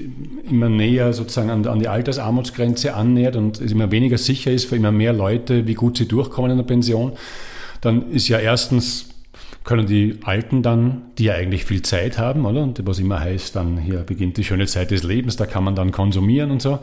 immer 0.50 0.68
näher 0.68 1.14
sozusagen 1.14 1.50
an, 1.50 1.66
an, 1.66 1.80
die 1.80 1.88
Altersarmutsgrenze 1.88 2.94
annähert 2.96 3.38
und 3.38 3.62
es 3.62 3.72
immer 3.72 3.92
weniger 3.92 4.18
sicher 4.18 4.52
ist 4.52 4.66
für 4.66 4.76
immer 4.76 4.92
mehr 4.92 5.14
Leute, 5.14 5.66
wie 5.66 5.74
gut 5.74 5.98
sie 5.98 6.08
durchkommen 6.08 6.52
in 6.52 6.58
der 6.58 6.66
Pension, 6.66 7.14
dann 7.80 8.12
ist 8.12 8.28
ja 8.28 8.40
erstens 8.40 9.13
können 9.64 9.86
die 9.88 10.20
Alten 10.24 10.62
dann, 10.62 11.04
die 11.18 11.26
ja 11.26 11.36
eigentlich 11.36 11.64
viel 11.64 11.82
Zeit 11.82 12.18
haben, 12.18 12.46
oder? 12.46 12.64
Und 12.64 12.86
was 12.86 13.00
immer 13.00 13.20
heißt, 13.20 13.56
dann 13.56 13.78
hier 13.78 14.00
beginnt 14.00 14.38
die 14.38 14.44
schöne 14.44 14.66
Zeit 14.66 14.92
des 14.92 15.04
Lebens, 15.04 15.38
da 15.38 15.46
kann 15.46 15.64
man 15.64 15.76
dann 15.76 15.92
konsumieren 15.92 16.52
und 16.52 16.62
so, 16.62 16.80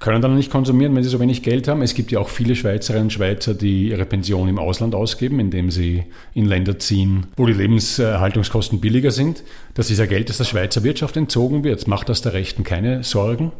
können 0.00 0.20
dann 0.20 0.34
nicht 0.34 0.50
konsumieren, 0.50 0.94
wenn 0.96 1.04
sie 1.04 1.08
so 1.08 1.20
wenig 1.20 1.42
Geld 1.42 1.68
haben. 1.68 1.82
Es 1.82 1.94
gibt 1.94 2.10
ja 2.10 2.18
auch 2.18 2.28
viele 2.28 2.56
Schweizerinnen 2.56 3.04
und 3.06 3.12
Schweizer, 3.12 3.54
die 3.54 3.90
ihre 3.90 4.06
Pension 4.06 4.48
im 4.48 4.58
Ausland 4.58 4.94
ausgeben, 4.94 5.38
indem 5.38 5.70
sie 5.70 6.04
in 6.34 6.46
Länder 6.46 6.78
ziehen, 6.78 7.26
wo 7.36 7.46
die 7.46 7.52
Lebenserhaltungskosten 7.52 8.80
billiger 8.80 9.12
sind. 9.12 9.44
Das 9.74 9.90
ist 9.90 9.98
ja 9.98 10.06
Geld, 10.06 10.28
das 10.28 10.38
der 10.38 10.44
Schweizer 10.44 10.82
Wirtschaft 10.82 11.16
entzogen 11.16 11.62
wird. 11.62 11.86
Macht 11.86 12.08
das 12.08 12.22
der 12.22 12.32
Rechten 12.32 12.64
keine 12.64 13.04
Sorgen? 13.04 13.52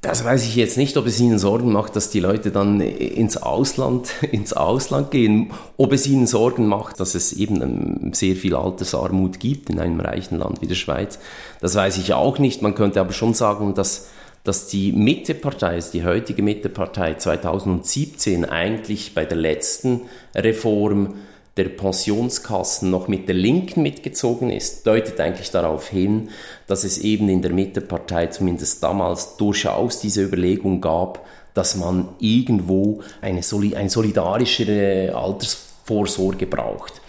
Das 0.00 0.24
weiß 0.24 0.46
ich 0.46 0.54
jetzt 0.54 0.76
nicht, 0.76 0.96
ob 0.96 1.06
es 1.06 1.18
Ihnen 1.18 1.40
Sorgen 1.40 1.72
macht, 1.72 1.96
dass 1.96 2.10
die 2.10 2.20
Leute 2.20 2.52
dann 2.52 2.80
ins 2.80 3.36
Ausland, 3.36 4.10
ins 4.30 4.52
Ausland 4.52 5.10
gehen. 5.10 5.50
Ob 5.76 5.92
es 5.92 6.06
Ihnen 6.06 6.28
Sorgen 6.28 6.68
macht, 6.68 7.00
dass 7.00 7.16
es 7.16 7.32
eben 7.32 7.60
ähm, 7.62 8.12
sehr 8.12 8.36
viel 8.36 8.54
Altersarmut 8.54 9.40
gibt 9.40 9.70
in 9.70 9.80
einem 9.80 9.98
reichen 9.98 10.38
Land 10.38 10.62
wie 10.62 10.68
der 10.68 10.76
Schweiz. 10.76 11.18
Das 11.60 11.74
weiß 11.74 11.98
ich 11.98 12.14
auch 12.14 12.38
nicht. 12.38 12.62
Man 12.62 12.76
könnte 12.76 13.00
aber 13.00 13.12
schon 13.12 13.34
sagen, 13.34 13.74
dass, 13.74 14.08
dass 14.44 14.68
die 14.68 14.92
Mittepartei, 14.92 15.74
also 15.74 15.90
die 15.90 16.04
heutige 16.04 16.42
Mittepartei 16.42 17.14
2017 17.14 18.44
eigentlich 18.44 19.14
bei 19.14 19.24
der 19.24 19.38
letzten 19.38 20.02
Reform 20.32 21.14
der 21.58 21.68
Pensionskassen 21.68 22.90
noch 22.90 23.08
mit 23.08 23.28
der 23.28 23.34
Linken 23.34 23.82
mitgezogen 23.82 24.50
ist, 24.50 24.86
deutet 24.86 25.20
eigentlich 25.20 25.50
darauf 25.50 25.88
hin, 25.88 26.30
dass 26.66 26.84
es 26.84 26.98
eben 26.98 27.28
in 27.28 27.42
der 27.42 27.52
Mittepartei 27.52 28.28
zumindest 28.28 28.82
damals 28.82 29.36
durchaus 29.36 30.00
diese 30.00 30.22
Überlegung 30.22 30.80
gab, 30.80 31.26
dass 31.54 31.76
man 31.76 32.08
irgendwo 32.20 33.02
eine, 33.20 33.42
Soli 33.42 33.74
eine 33.74 33.90
solidarischere 33.90 35.14
Altersvorsorge 35.14 36.46
braucht. 36.46 37.02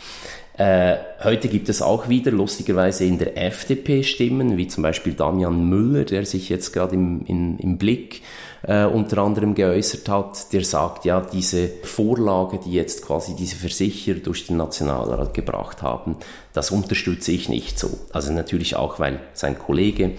Äh, 0.58 0.98
heute 1.24 1.48
gibt 1.48 1.70
es 1.70 1.82
auch 1.82 2.10
wieder 2.10 2.32
lustigerweise 2.32 3.06
in 3.06 3.18
der 3.18 3.38
FDP 3.38 4.04
Stimmen, 4.04 4.58
wie 4.58 4.68
zum 4.68 4.84
Beispiel 4.84 5.14
Damian 5.14 5.70
Müller, 5.70 6.04
der 6.04 6.26
sich 6.26 6.50
jetzt 6.50 6.74
gerade 6.74 6.96
im, 6.96 7.24
im 7.26 7.78
Blick 7.78 8.16
äh, 8.16 8.49
unter 8.64 9.20
anderem 9.20 9.56
geäußert 9.56 10.10
hat, 10.10 10.52
der 10.52 10.64
sagt, 10.64 11.06
ja, 11.06 11.22
diese 11.22 11.70
Vorlage, 11.84 12.60
die 12.60 12.74
jetzt 12.74 13.06
quasi 13.06 13.36
diese 13.36 13.56
Versicherer 13.56 14.20
durch 14.20 14.48
den 14.48 14.58
Nationalrat 14.58 15.34
gebracht 15.34 15.82
haben, 15.82 16.18
das 16.60 16.72
unterstütze 16.72 17.32
ich 17.32 17.48
nicht 17.48 17.80
so. 17.80 17.90
Also 18.12 18.34
natürlich 18.34 18.76
auch, 18.76 19.00
weil 19.00 19.22
sein 19.32 19.58
Kollege 19.58 20.12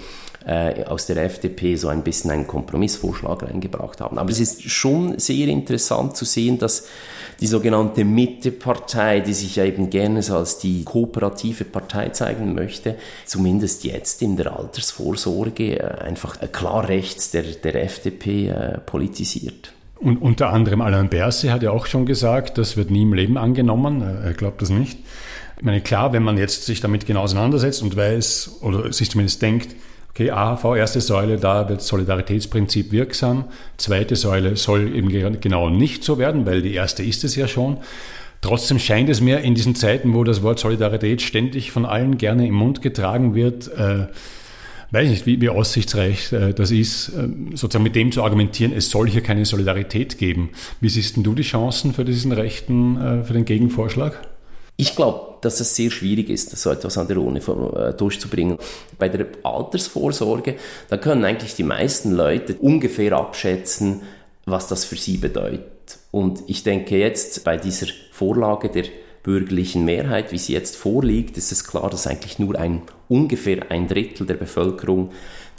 äh, 0.46 0.84
aus 0.84 1.04
der 1.04 1.18
FDP 1.22 1.76
so 1.76 1.88
ein 1.88 2.02
bisschen 2.02 2.30
einen 2.30 2.46
Kompromissvorschlag 2.46 3.42
reingebracht 3.42 4.00
haben. 4.00 4.16
Aber 4.16 4.30
es 4.30 4.40
ist 4.40 4.62
schon 4.70 5.18
sehr 5.18 5.48
interessant 5.48 6.16
zu 6.16 6.24
sehen, 6.24 6.56
dass 6.56 6.86
die 7.40 7.46
sogenannte 7.46 8.06
Mittepartei, 8.06 9.20
die 9.20 9.34
sich 9.34 9.56
ja 9.56 9.66
eben 9.66 9.90
gerne 9.90 10.22
so 10.22 10.34
als 10.34 10.56
die 10.56 10.82
kooperative 10.82 11.64
Partei 11.64 12.08
zeigen 12.08 12.54
möchte, 12.54 12.94
zumindest 13.26 13.84
jetzt 13.84 14.22
in 14.22 14.38
der 14.38 14.58
Altersvorsorge 14.58 15.78
äh, 15.78 15.82
einfach 15.82 16.38
klar 16.52 16.88
rechts 16.88 17.32
der, 17.32 17.42
der 17.42 17.84
FDP 17.84 18.48
äh, 18.48 18.78
politisiert. 18.78 19.74
Und 19.98 20.22
unter 20.22 20.48
anderem 20.48 20.80
Alain 20.80 21.10
Berset 21.10 21.50
hat 21.50 21.62
ja 21.62 21.70
auch 21.70 21.84
schon 21.84 22.06
gesagt, 22.06 22.56
das 22.56 22.78
wird 22.78 22.90
nie 22.90 23.02
im 23.02 23.12
Leben 23.12 23.36
angenommen. 23.36 24.00
Er 24.00 24.32
glaubt 24.32 24.62
das 24.62 24.70
nicht. 24.70 24.98
Ich 25.60 25.66
meine, 25.66 25.82
klar, 25.82 26.14
wenn 26.14 26.22
man 26.22 26.38
jetzt 26.38 26.64
sich 26.64 26.80
damit 26.80 27.04
genau 27.04 27.20
auseinandersetzt 27.20 27.82
und 27.82 27.94
weiß 27.94 28.60
oder 28.62 28.90
sich 28.94 29.10
zumindest 29.10 29.42
denkt, 29.42 29.76
Okay, 30.12 30.30
AHV, 30.32 30.64
erste 30.76 31.00
Säule, 31.00 31.36
da 31.36 31.68
wird 31.68 31.82
Solidaritätsprinzip 31.82 32.90
wirksam. 32.90 33.44
Zweite 33.76 34.16
Säule 34.16 34.56
soll 34.56 34.96
eben 34.96 35.08
genau 35.40 35.70
nicht 35.70 36.02
so 36.02 36.18
werden, 36.18 36.46
weil 36.46 36.62
die 36.62 36.74
erste 36.74 37.04
ist 37.04 37.22
es 37.24 37.36
ja 37.36 37.46
schon. 37.46 37.78
Trotzdem 38.40 38.80
scheint 38.80 39.08
es 39.08 39.20
mir 39.20 39.40
in 39.40 39.54
diesen 39.54 39.76
Zeiten, 39.76 40.12
wo 40.12 40.24
das 40.24 40.42
Wort 40.42 40.58
Solidarität 40.58 41.22
ständig 41.22 41.70
von 41.70 41.86
allen 41.86 42.18
gerne 42.18 42.48
im 42.48 42.54
Mund 42.54 42.82
getragen 42.82 43.36
wird, 43.36 43.68
äh, 43.68 44.08
weiß 44.90 45.10
nicht, 45.10 45.26
wie, 45.26 45.40
wie 45.40 45.50
aussichtsreich 45.50 46.32
äh, 46.32 46.54
das 46.54 46.72
ist, 46.72 47.10
äh, 47.10 47.28
sozusagen 47.54 47.84
mit 47.84 47.94
dem 47.94 48.10
zu 48.10 48.24
argumentieren, 48.24 48.72
es 48.72 48.90
soll 48.90 49.08
hier 49.08 49.22
keine 49.22 49.44
Solidarität 49.44 50.18
geben. 50.18 50.50
Wie 50.80 50.88
siehst 50.88 51.16
denn 51.16 51.22
du 51.22 51.34
die 51.34 51.42
Chancen 51.42 51.94
für 51.94 52.04
diesen 52.04 52.32
Rechten, 52.32 52.96
äh, 52.96 53.24
für 53.24 53.34
den 53.34 53.44
Gegenvorschlag? 53.44 54.29
Ich 54.80 54.96
glaube, 54.96 55.34
dass 55.42 55.60
es 55.60 55.76
sehr 55.76 55.90
schwierig 55.90 56.30
ist, 56.30 56.56
so 56.56 56.70
etwas 56.70 56.96
an 56.96 57.06
der 57.06 57.18
Uni 57.18 57.38
äh, 57.38 57.92
durchzubringen. 57.92 58.56
Bei 58.98 59.10
der 59.10 59.26
Altersvorsorge, 59.42 60.56
da 60.88 60.96
können 60.96 61.22
eigentlich 61.26 61.54
die 61.54 61.64
meisten 61.64 62.12
Leute 62.12 62.54
ungefähr 62.54 63.12
abschätzen, 63.12 64.00
was 64.46 64.68
das 64.68 64.86
für 64.86 64.96
sie 64.96 65.18
bedeutet. 65.18 65.98
Und 66.10 66.44
ich 66.46 66.62
denke 66.62 66.96
jetzt 66.96 67.44
bei 67.44 67.58
dieser 67.58 67.88
Vorlage 68.10 68.70
der 68.70 68.84
bürgerlichen 69.22 69.84
Mehrheit, 69.84 70.32
wie 70.32 70.38
sie 70.38 70.54
jetzt 70.54 70.76
vorliegt, 70.76 71.36
ist 71.36 71.52
es 71.52 71.64
klar, 71.64 71.90
dass 71.90 72.06
eigentlich 72.06 72.38
nur 72.38 72.58
ein 72.58 72.80
ungefähr 73.06 73.70
ein 73.70 73.86
Drittel 73.86 74.26
der 74.26 74.34
Bevölkerung 74.34 75.10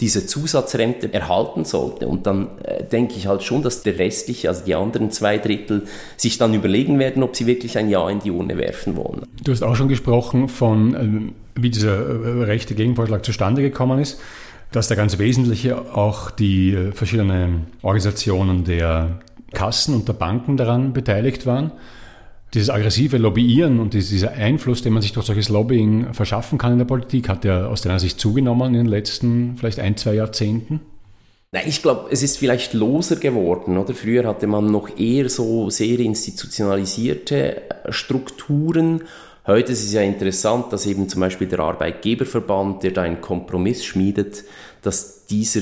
diese 0.02 0.26
Zusatzrente 0.26 1.14
erhalten 1.14 1.64
sollte. 1.64 2.08
Und 2.08 2.26
dann 2.26 2.48
äh, 2.64 2.84
denke 2.84 3.14
ich 3.16 3.28
halt 3.28 3.44
schon, 3.44 3.62
dass 3.62 3.84
der 3.84 4.00
restliche, 4.00 4.50
also 4.50 4.66
die 4.66 4.76
anderen 4.76 5.12
zwei 5.12 5.38
Drittel, 5.38 5.86
sich 6.18 6.38
dann 6.38 6.54
überlegen 6.54 7.00
werden, 7.00 7.24
ob 7.24 7.36
sie 7.36 7.46
wirklich 7.46 7.78
ein 7.78 7.90
Ja 7.90 8.10
in 8.10 8.20
die 8.20 8.32
Urne 8.32 8.58
werfen 8.58 8.98
wollen. 8.98 9.22
Du 9.44 9.52
hast 9.52 9.62
auch 9.62 9.76
schon 9.76 9.88
gesprochen 9.88 10.50
von, 10.50 10.96
äh, 10.96 11.62
wie 11.62 11.70
dieser 11.70 11.98
äh, 11.98 12.44
rechte 12.44 12.76
Gegenvorschlag 12.76 13.24
zustande 13.24 13.62
gekommen 13.62 14.00
ist 14.00 14.20
dass 14.74 14.88
der 14.88 14.96
ganz 14.96 15.18
wesentliche 15.20 15.94
auch 15.96 16.32
die 16.32 16.74
äh, 16.74 16.92
verschiedenen 16.94 17.68
Organisationen 17.82 18.64
der 18.64 19.20
Kassen 19.54 19.94
und 19.94 20.08
der 20.08 20.14
Banken 20.14 20.56
daran 20.56 20.94
beteiligt 20.94 21.46
waren 21.46 21.72
dieses 22.54 22.70
aggressive 22.70 23.18
Lobbyieren 23.18 23.80
und 23.80 23.94
dieser 23.94 24.32
Einfluss, 24.32 24.82
den 24.82 24.94
man 24.94 25.02
sich 25.02 25.14
durch 25.14 25.26
solches 25.26 25.50
Lobbying 25.50 26.14
verschaffen 26.14 26.58
kann 26.58 26.74
in 26.74 26.80
der 26.80 26.86
Politik, 26.86 27.30
hat 27.30 27.46
ja 27.46 27.68
aus 27.68 27.82
deiner 27.82 28.00
Sicht 28.00 28.20
zugenommen 28.20 28.74
in 28.74 28.74
den 28.74 28.86
letzten 28.88 29.56
vielleicht 29.58 29.80
ein, 29.80 29.96
zwei 29.96 30.16
Jahrzehnten? 30.16 30.82
Na, 31.54 31.60
ich 31.66 31.82
glaube, 31.82 32.10
es 32.12 32.24
ist 32.24 32.38
vielleicht 32.38 32.74
loser 32.74 33.18
geworden, 33.18 33.78
oder? 33.78 33.94
Früher 33.94 34.26
hatte 34.26 34.48
man 34.48 34.72
noch 34.72 34.98
eher 34.98 35.30
so 35.30 35.70
sehr 35.70 36.00
institutionalisierte 36.00 37.62
Strukturen. 37.90 39.04
Heute 39.46 39.74
ist 39.74 39.84
es 39.84 39.92
ja 39.92 40.02
interessant, 40.02 40.72
dass 40.72 40.86
eben 40.86 41.10
zum 41.10 41.20
Beispiel 41.20 41.48
der 41.48 41.60
Arbeitgeberverband, 41.60 42.84
der 42.84 42.92
da 42.92 43.02
einen 43.02 43.20
Kompromiss 43.20 43.84
schmiedet, 43.84 44.46
dass 44.82 45.26
dieser 45.26 45.62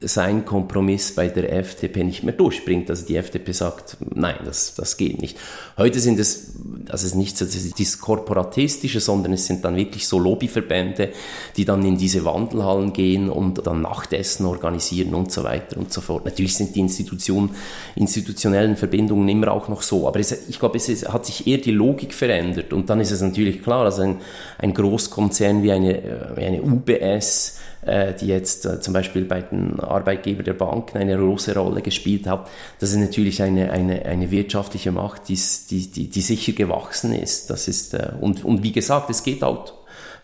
sein 0.00 0.44
Kompromiss 0.44 1.12
bei 1.12 1.26
der 1.26 1.52
FDP 1.52 2.04
nicht 2.04 2.22
mehr 2.22 2.34
durchbringt. 2.34 2.88
Also 2.88 3.04
die 3.04 3.16
FDP 3.16 3.50
sagt, 3.50 3.96
nein, 4.14 4.36
das, 4.44 4.74
das 4.76 4.96
geht 4.96 5.20
nicht. 5.20 5.36
Heute 5.76 5.98
sind 5.98 6.20
es, 6.20 6.52
also 6.88 7.04
es 7.04 7.12
ist 7.12 7.14
nicht 7.16 7.36
so 7.36 7.44
das 7.44 7.98
Korporatistische, 7.98 9.00
sondern 9.00 9.32
es 9.32 9.46
sind 9.46 9.64
dann 9.64 9.74
wirklich 9.74 10.06
so 10.06 10.20
Lobbyverbände, 10.20 11.10
die 11.56 11.64
dann 11.64 11.84
in 11.84 11.98
diese 11.98 12.24
Wandelhallen 12.24 12.92
gehen 12.92 13.28
und 13.28 13.66
dann 13.66 13.82
Nachtessen 13.82 14.46
organisieren 14.46 15.14
und 15.14 15.32
so 15.32 15.42
weiter 15.42 15.76
und 15.76 15.92
so 15.92 16.00
fort. 16.00 16.24
Natürlich 16.24 16.54
sind 16.54 16.76
die 16.76 16.80
Institutionen, 16.80 17.50
institutionellen 17.96 18.76
Verbindungen 18.76 19.28
immer 19.28 19.50
auch 19.50 19.66
noch 19.66 19.82
so, 19.82 20.06
aber 20.06 20.20
es, 20.20 20.48
ich 20.48 20.60
glaube, 20.60 20.76
es 20.76 20.88
ist, 20.88 21.08
hat 21.08 21.26
sich 21.26 21.48
eher 21.48 21.58
die 21.58 21.72
Logik 21.72 22.14
verändert 22.14 22.72
und 22.72 22.88
dann 22.88 23.00
ist 23.00 23.10
es 23.10 23.20
natürlich 23.20 23.64
klar, 23.64 23.84
also 23.84 24.02
ein, 24.02 24.18
ein 24.58 24.74
Großkonzern 24.74 25.64
wie 25.64 25.72
eine, 25.72 26.34
wie 26.36 26.44
eine 26.44 26.62
UBS, 26.62 27.58
die 27.86 28.26
jetzt 28.26 28.66
äh, 28.66 28.80
zum 28.80 28.94
Beispiel 28.94 29.24
bei 29.24 29.40
den 29.40 29.80
Arbeitgebern 29.80 30.44
der 30.44 30.54
Banken 30.54 30.98
eine 30.98 31.16
große 31.16 31.54
Rolle 31.54 31.82
gespielt 31.82 32.26
hat, 32.26 32.48
das 32.80 32.90
ist 32.90 32.98
natürlich 32.98 33.42
eine, 33.42 33.70
eine, 33.70 34.04
eine 34.04 34.30
wirtschaftliche 34.30 34.92
Macht, 34.92 35.28
die, 35.28 35.38
die, 35.70 36.08
die 36.08 36.20
sicher 36.20 36.52
gewachsen 36.52 37.12
ist. 37.12 37.50
Das 37.50 37.68
ist 37.68 37.94
äh, 37.94 38.12
und, 38.20 38.44
und 38.44 38.62
wie 38.62 38.72
gesagt, 38.72 39.10
es 39.10 39.22
geht 39.22 39.44
auch 39.44 39.72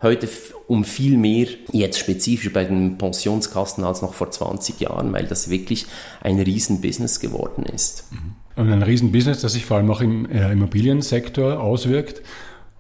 heute 0.03 0.29
um 0.67 0.85
viel 0.85 1.17
mehr, 1.17 1.47
jetzt 1.73 1.99
spezifisch 1.99 2.53
bei 2.53 2.65
den 2.65 2.99
Pensionskassen 2.99 3.85
als 3.85 4.03
noch 4.03 4.15
vor 4.15 4.31
20 4.31 4.81
Jahren, 4.81 5.13
weil 5.13 5.27
das 5.27 5.49
wirklich 5.49 5.87
ein 6.21 6.39
Riesenbusiness 6.39 7.21
geworden 7.21 7.65
ist. 7.67 8.05
Und 8.57 8.71
ein 8.71 8.83
Riesenbusiness, 8.83 9.41
das 9.41 9.55
sich 9.55 9.65
vor 9.65 9.79
allem 9.79 9.91
auch 9.91 10.01
im 10.01 10.27
Immobiliensektor 10.27 11.61
auswirkt. 11.61 12.23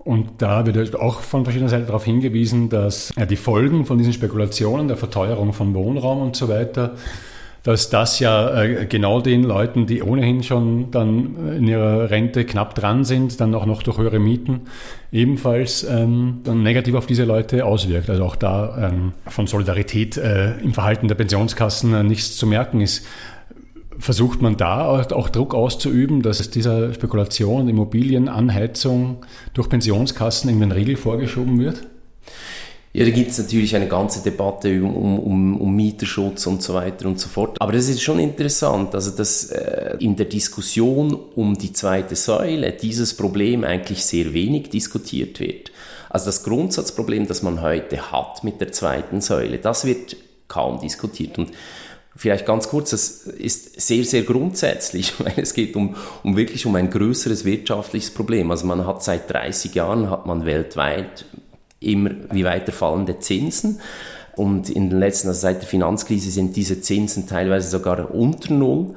Und 0.04 0.42
da 0.42 0.66
wird 0.66 0.96
auch 0.96 1.20
von 1.20 1.44
verschiedener 1.44 1.70
Seite 1.70 1.86
darauf 1.86 2.04
hingewiesen, 2.04 2.68
dass 2.68 3.12
ja, 3.16 3.24
die 3.24 3.36
Folgen 3.36 3.86
von 3.86 3.96
diesen 3.96 4.12
Spekulationen, 4.12 4.86
der 4.86 4.98
Verteuerung 4.98 5.54
von 5.54 5.74
Wohnraum 5.74 6.20
und 6.20 6.36
so 6.36 6.48
weiter, 6.48 6.94
dass 7.62 7.88
das 7.88 8.18
ja 8.18 8.62
äh, 8.62 8.84
genau 8.84 9.22
den 9.22 9.42
Leuten, 9.42 9.86
die 9.86 10.02
ohnehin 10.02 10.42
schon 10.42 10.90
dann 10.90 11.56
in 11.56 11.66
ihrer 11.66 12.10
Rente 12.10 12.44
knapp 12.44 12.74
dran 12.74 13.04
sind, 13.04 13.40
dann 13.40 13.54
auch 13.54 13.64
noch 13.64 13.82
durch 13.82 13.96
höhere 13.96 14.18
Mieten 14.18 14.66
ebenfalls 15.10 15.82
ähm, 15.84 16.40
dann 16.44 16.62
negativ 16.62 16.94
auf 16.94 17.06
diese 17.06 17.24
Leute 17.24 17.64
auswirkt. 17.64 18.10
Also 18.10 18.24
auch 18.24 18.36
da 18.36 18.90
ähm, 18.90 19.12
von 19.26 19.46
Solidarität 19.46 20.18
äh, 20.18 20.58
im 20.58 20.74
Verhalten 20.74 21.08
der 21.08 21.14
Pensionskassen 21.14 21.94
äh, 21.94 22.02
nichts 22.02 22.36
zu 22.36 22.46
merken 22.46 22.82
ist. 22.82 23.06
Versucht 23.98 24.42
man 24.42 24.56
da 24.56 24.86
auch 24.86 25.28
Druck 25.28 25.54
auszuüben, 25.54 26.22
dass 26.22 26.40
es 26.40 26.50
dieser 26.50 26.92
Spekulation, 26.94 27.68
Immobilienanheizung 27.68 29.24
durch 29.52 29.68
Pensionskassen 29.68 30.50
in 30.50 30.60
den 30.60 30.72
Riegel 30.72 30.96
vorgeschoben 30.96 31.60
wird? 31.60 31.86
Ja, 32.92 33.04
da 33.04 33.10
gibt 33.10 33.32
es 33.32 33.38
natürlich 33.38 33.74
eine 33.74 33.88
ganze 33.88 34.22
Debatte 34.22 34.80
um, 34.80 35.18
um, 35.18 35.60
um 35.60 35.74
Mieterschutz 35.74 36.46
und 36.46 36.62
so 36.62 36.74
weiter 36.74 37.08
und 37.08 37.18
so 37.18 37.28
fort. 37.28 37.60
Aber 37.60 37.72
das 37.72 37.88
ist 37.88 38.00
schon 38.00 38.20
interessant, 38.20 38.94
also 38.94 39.10
dass 39.10 39.50
äh, 39.50 39.96
in 39.98 40.14
der 40.14 40.26
Diskussion 40.26 41.12
um 41.34 41.58
die 41.58 41.72
zweite 41.72 42.14
Säule 42.14 42.70
dieses 42.70 43.16
Problem 43.16 43.64
eigentlich 43.64 44.04
sehr 44.04 44.32
wenig 44.32 44.70
diskutiert 44.70 45.40
wird. 45.40 45.72
Also 46.08 46.26
das 46.26 46.44
Grundsatzproblem, 46.44 47.26
das 47.26 47.42
man 47.42 47.62
heute 47.62 48.12
hat 48.12 48.44
mit 48.44 48.60
der 48.60 48.70
zweiten 48.70 49.20
Säule, 49.20 49.58
das 49.58 49.84
wird 49.84 50.16
kaum 50.46 50.78
diskutiert. 50.78 51.36
Und 51.36 51.50
Vielleicht 52.16 52.46
ganz 52.46 52.68
kurz, 52.68 52.90
das 52.90 53.26
ist 53.26 53.80
sehr, 53.80 54.04
sehr 54.04 54.22
grundsätzlich, 54.22 55.14
weil 55.18 55.34
es 55.36 55.54
geht 55.54 55.74
um, 55.76 55.96
um 56.22 56.36
wirklich 56.36 56.64
um 56.66 56.74
ein 56.76 56.90
größeres 56.90 57.44
wirtschaftliches 57.44 58.12
Problem. 58.12 58.50
Also 58.50 58.66
man 58.66 58.86
hat 58.86 59.02
seit 59.02 59.30
30 59.30 59.74
Jahren, 59.74 60.10
hat 60.10 60.26
man 60.26 60.46
weltweit 60.46 61.24
immer 61.80 62.10
wie 62.30 62.44
weiter 62.44 62.72
fallende 62.72 63.18
Zinsen. 63.18 63.80
Und 64.36 64.68
in 64.70 64.90
den 64.90 64.98
letzten, 64.98 65.28
also 65.28 65.40
seit 65.40 65.62
der 65.62 65.68
Finanzkrise 65.68 66.30
sind 66.30 66.56
diese 66.56 66.80
Zinsen 66.80 67.28
teilweise 67.28 67.68
sogar 67.68 68.12
unter 68.12 68.52
Null. 68.52 68.94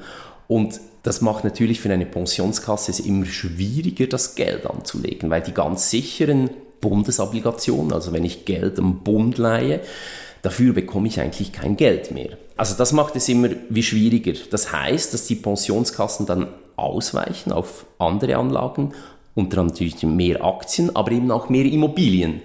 Und 0.48 0.80
das 1.02 1.20
macht 1.20 1.44
natürlich 1.44 1.80
für 1.80 1.92
eine 1.92 2.06
Pensionskasse 2.06 2.90
es 2.90 3.00
immer 3.00 3.26
schwieriger, 3.26 4.06
das 4.06 4.34
Geld 4.34 4.66
anzulegen, 4.66 5.30
weil 5.30 5.42
die 5.42 5.54
ganz 5.54 5.90
sicheren 5.90 6.50
Bundesobligationen, 6.80 7.92
also 7.92 8.12
wenn 8.12 8.24
ich 8.24 8.44
Geld 8.44 8.78
am 8.78 9.00
Bund 9.00 9.38
leihe, 9.38 9.80
dafür 10.48 10.72
bekomme 10.72 11.08
ich 11.08 11.20
eigentlich 11.20 11.52
kein 11.52 11.76
Geld 11.76 12.10
mehr. 12.10 12.38
Also 12.56 12.74
das 12.74 12.94
macht 12.94 13.14
es 13.16 13.28
immer 13.28 13.50
wie 13.68 13.82
schwieriger. 13.82 14.32
Das 14.50 14.72
heißt, 14.72 15.12
dass 15.12 15.26
die 15.26 15.34
Pensionskassen 15.34 16.24
dann 16.24 16.48
ausweichen 16.74 17.52
auf 17.52 17.84
andere 17.98 18.38
Anlagen, 18.38 18.94
unter 19.34 19.58
anderem 19.58 19.66
natürlich 19.66 20.02
mehr 20.04 20.42
Aktien, 20.42 20.96
aber 20.96 21.12
eben 21.12 21.30
auch 21.30 21.50
mehr 21.50 21.66
Immobilien. 21.66 22.40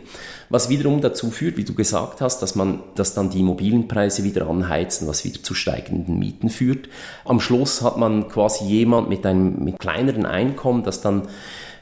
Was 0.49 0.67
wiederum 0.67 0.99
dazu 0.99 1.31
führt, 1.31 1.55
wie 1.55 1.63
du 1.63 1.73
gesagt 1.73 2.19
hast, 2.19 2.41
dass 2.41 2.55
man, 2.55 2.81
dass 2.95 3.13
dann 3.13 3.29
die 3.29 3.39
Immobilienpreise 3.39 4.25
wieder 4.25 4.49
anheizen, 4.49 5.07
was 5.07 5.23
wieder 5.23 5.41
zu 5.41 5.53
steigenden 5.55 6.19
Mieten 6.19 6.49
führt. 6.49 6.89
Am 7.23 7.39
Schluss 7.39 7.81
hat 7.81 7.97
man 7.97 8.27
quasi 8.27 8.65
jemand 8.65 9.07
mit 9.07 9.25
einem 9.25 9.63
mit 9.63 9.79
kleineren 9.79 10.25
Einkommen, 10.25 10.83
das 10.83 10.99
dann 10.99 11.29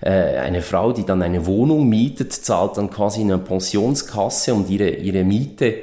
äh, 0.01 0.37
eine 0.37 0.61
Frau, 0.61 0.93
die 0.93 1.03
dann 1.03 1.23
eine 1.23 1.47
Wohnung 1.47 1.89
mietet, 1.89 2.31
zahlt 2.31 2.77
dann 2.77 2.91
quasi 2.91 3.21
in 3.21 3.31
eine 3.31 3.41
Pensionskasse 3.41 4.53
und 4.53 4.69
ihre, 4.69 4.89
ihre 4.91 5.23
Miete 5.23 5.75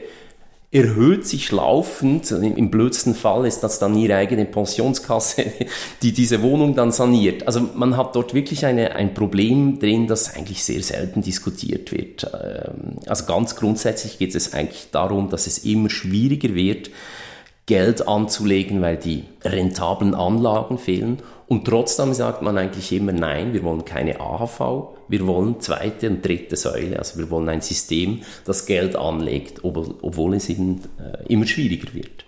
erhöht 0.71 1.27
sich 1.27 1.51
laufend. 1.51 2.31
Im 2.31 2.71
blödsten 2.71 3.15
Fall 3.15 3.47
ist 3.47 3.61
das 3.61 3.79
dann 3.79 3.97
ihre 3.97 4.17
eigene 4.17 4.45
Pensionskasse, 4.45 5.45
die 6.03 6.13
diese 6.13 6.43
Wohnung 6.43 6.75
dann 6.75 6.93
saniert. 6.93 7.47
Also 7.47 7.61
man 7.75 7.97
hat 7.97 8.15
dort 8.15 8.35
wirklich 8.35 8.67
eine, 8.67 8.95
ein 8.95 9.15
Problem 9.15 9.79
drin, 9.79 10.07
das 10.07 10.35
eigentlich 10.35 10.63
sehr 10.63 10.83
selten 10.83 11.23
diskutiert 11.23 11.93
wird. 11.93 12.31
Ähm, 12.35 12.99
also 13.07 13.25
ganz 13.25 13.57
grundsätzlich 13.57 14.19
geht 14.19 14.35
es 14.35 14.53
eigentlich 14.53 14.89
darum, 14.93 15.31
dass 15.31 15.47
es 15.47 15.59
immer 15.59 15.89
schwieriger 15.89 16.55
wird, 16.55 16.91
Geld 17.69 18.09
anzulegen, 18.09 18.81
weil 18.81 18.97
die 18.97 19.25
rentablen 19.45 20.15
Anlagen 20.15 20.79
fehlen. 20.79 21.19
Und 21.47 21.67
trotzdem 21.67 22.15
sagt 22.15 22.41
man 22.41 22.57
eigentlich 22.57 22.91
immer, 22.93 23.13
nein, 23.13 23.53
wir 23.53 23.63
wollen 23.63 23.85
keine 23.85 24.21
AHV, 24.21 24.95
wir 25.07 25.27
wollen 25.27 25.61
zweite 25.61 26.09
und 26.09 26.27
dritte 26.27 26.57
Säule. 26.57 26.99
Also 26.99 27.19
wir 27.19 27.29
wollen 27.29 27.51
ein 27.51 27.61
System, 27.61 28.23
das 28.47 28.65
Geld 28.65 28.97
anlegt, 28.97 29.65
obwohl 29.65 30.35
es 30.35 30.49
eben 30.49 30.81
äh, 30.99 31.31
immer 31.31 31.47
schwieriger 31.47 31.93
wird. 31.93 32.25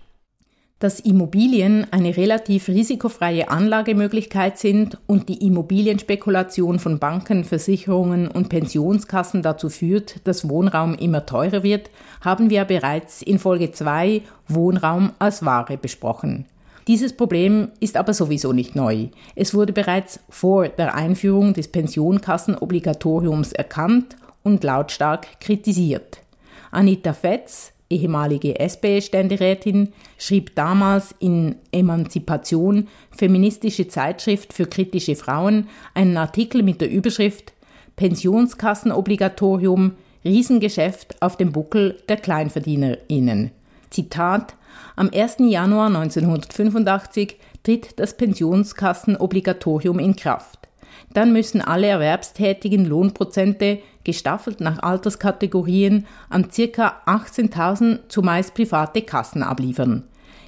Dass 0.81 0.99
Immobilien 0.99 1.87
eine 1.91 2.17
relativ 2.17 2.69
risikofreie 2.69 3.51
Anlagemöglichkeit 3.51 4.57
sind 4.57 4.97
und 5.07 5.29
die 5.29 5.47
Immobilienspekulation 5.47 6.79
von 6.79 6.99
Banken, 6.99 7.45
Versicherungen 7.45 8.27
und 8.29 8.49
Pensionskassen 8.49 9.43
dazu 9.43 9.69
führt, 9.69 10.27
dass 10.27 10.49
Wohnraum 10.49 10.95
immer 10.95 11.27
teurer 11.27 11.63
wird, 11.63 11.91
haben 12.23 12.49
wir 12.49 12.65
bereits 12.65 13.21
in 13.21 13.39
Folge 13.39 13.73
2 13.73 14.23
Wohnraum 14.49 15.13
als 15.19 15.45
Ware 15.45 15.77
besprochen. 15.77 16.47
Dieses 16.89 17.15
Problem 17.15 17.69
ist 17.81 17.99
aber 17.99 18.15
sowieso 18.15 18.55
nicht 18.55 18.75
neu. 18.75 19.09
Es 19.35 19.53
wurde 19.53 19.75
bereits 19.75 20.21
vor 20.31 20.67
der 20.67 20.95
Einführung 20.95 21.53
des 21.53 21.69
Pensionskassenobligatoriums 21.69 23.53
erkannt 23.53 24.17
und 24.43 24.65
lautstark 24.65 25.41
kritisiert. 25.41 26.23
Anita 26.71 27.13
Fetz, 27.13 27.75
ehemalige 27.91 28.59
SP-Ständerätin, 28.59 29.93
schrieb 30.17 30.55
damals 30.55 31.15
in 31.19 31.57
Emanzipation, 31.73 32.89
feministische 33.11 33.89
Zeitschrift 33.89 34.53
für 34.53 34.67
kritische 34.67 35.17
Frauen, 35.17 35.69
einen 35.95 36.17
Artikel 36.17 36.63
mit 36.63 36.81
der 36.81 36.91
Überschrift 36.91 37.53
Pensionskassenobligatorium 37.97 39.93
Riesengeschäft 40.25 41.21
auf 41.21 41.37
dem 41.37 41.53
Buckel 41.53 41.99
der 42.09 42.17
KleinverdienerInnen. 42.17 43.51
Zitat 43.91 44.55
Am 44.97 45.11
1. 45.13 45.37
Januar 45.41 45.87
1985 45.89 47.37
tritt 47.63 47.99
das 47.99 48.17
Pensionskassenobligatorium 48.17 49.99
in 49.99 50.17
Kraft. 50.17 50.69
Dann 51.13 51.33
müssen 51.33 51.61
alle 51.61 51.89
erwerbstätigen 51.89 52.85
Lohnprozente 52.85 53.81
gestaffelt 54.11 54.61
nach 54.61 54.83
Alterskategorien 54.83 56.05
an 56.31 56.49
ca. 56.49 57.01
18.000 57.07 58.09
zumeist 58.09 58.55
private 58.55 59.03
Kassen 59.03 59.45
abliefern. 59.45 60.03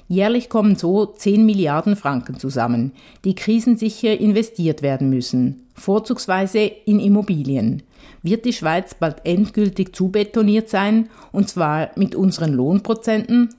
Jährlich 0.09 0.49
kommen 0.49 0.75
so 0.75 1.05
10 1.05 1.45
Milliarden 1.45 1.95
Franken 1.95 2.37
zusammen, 2.37 2.91
die 3.23 3.35
krisensicher 3.35 4.19
investiert 4.19 4.81
werden 4.81 5.09
müssen, 5.09 5.63
vorzugsweise 5.75 6.59
in 6.59 6.99
Immobilien. 6.99 7.83
Wird 8.21 8.43
die 8.43 8.51
Schweiz 8.51 8.95
bald 8.95 9.25
endgültig 9.25 9.95
zubetoniert 9.95 10.67
sein, 10.67 11.09
und 11.31 11.47
zwar 11.47 11.91
mit 11.95 12.15
unseren 12.15 12.51
Lohnprozenten? 12.51 13.55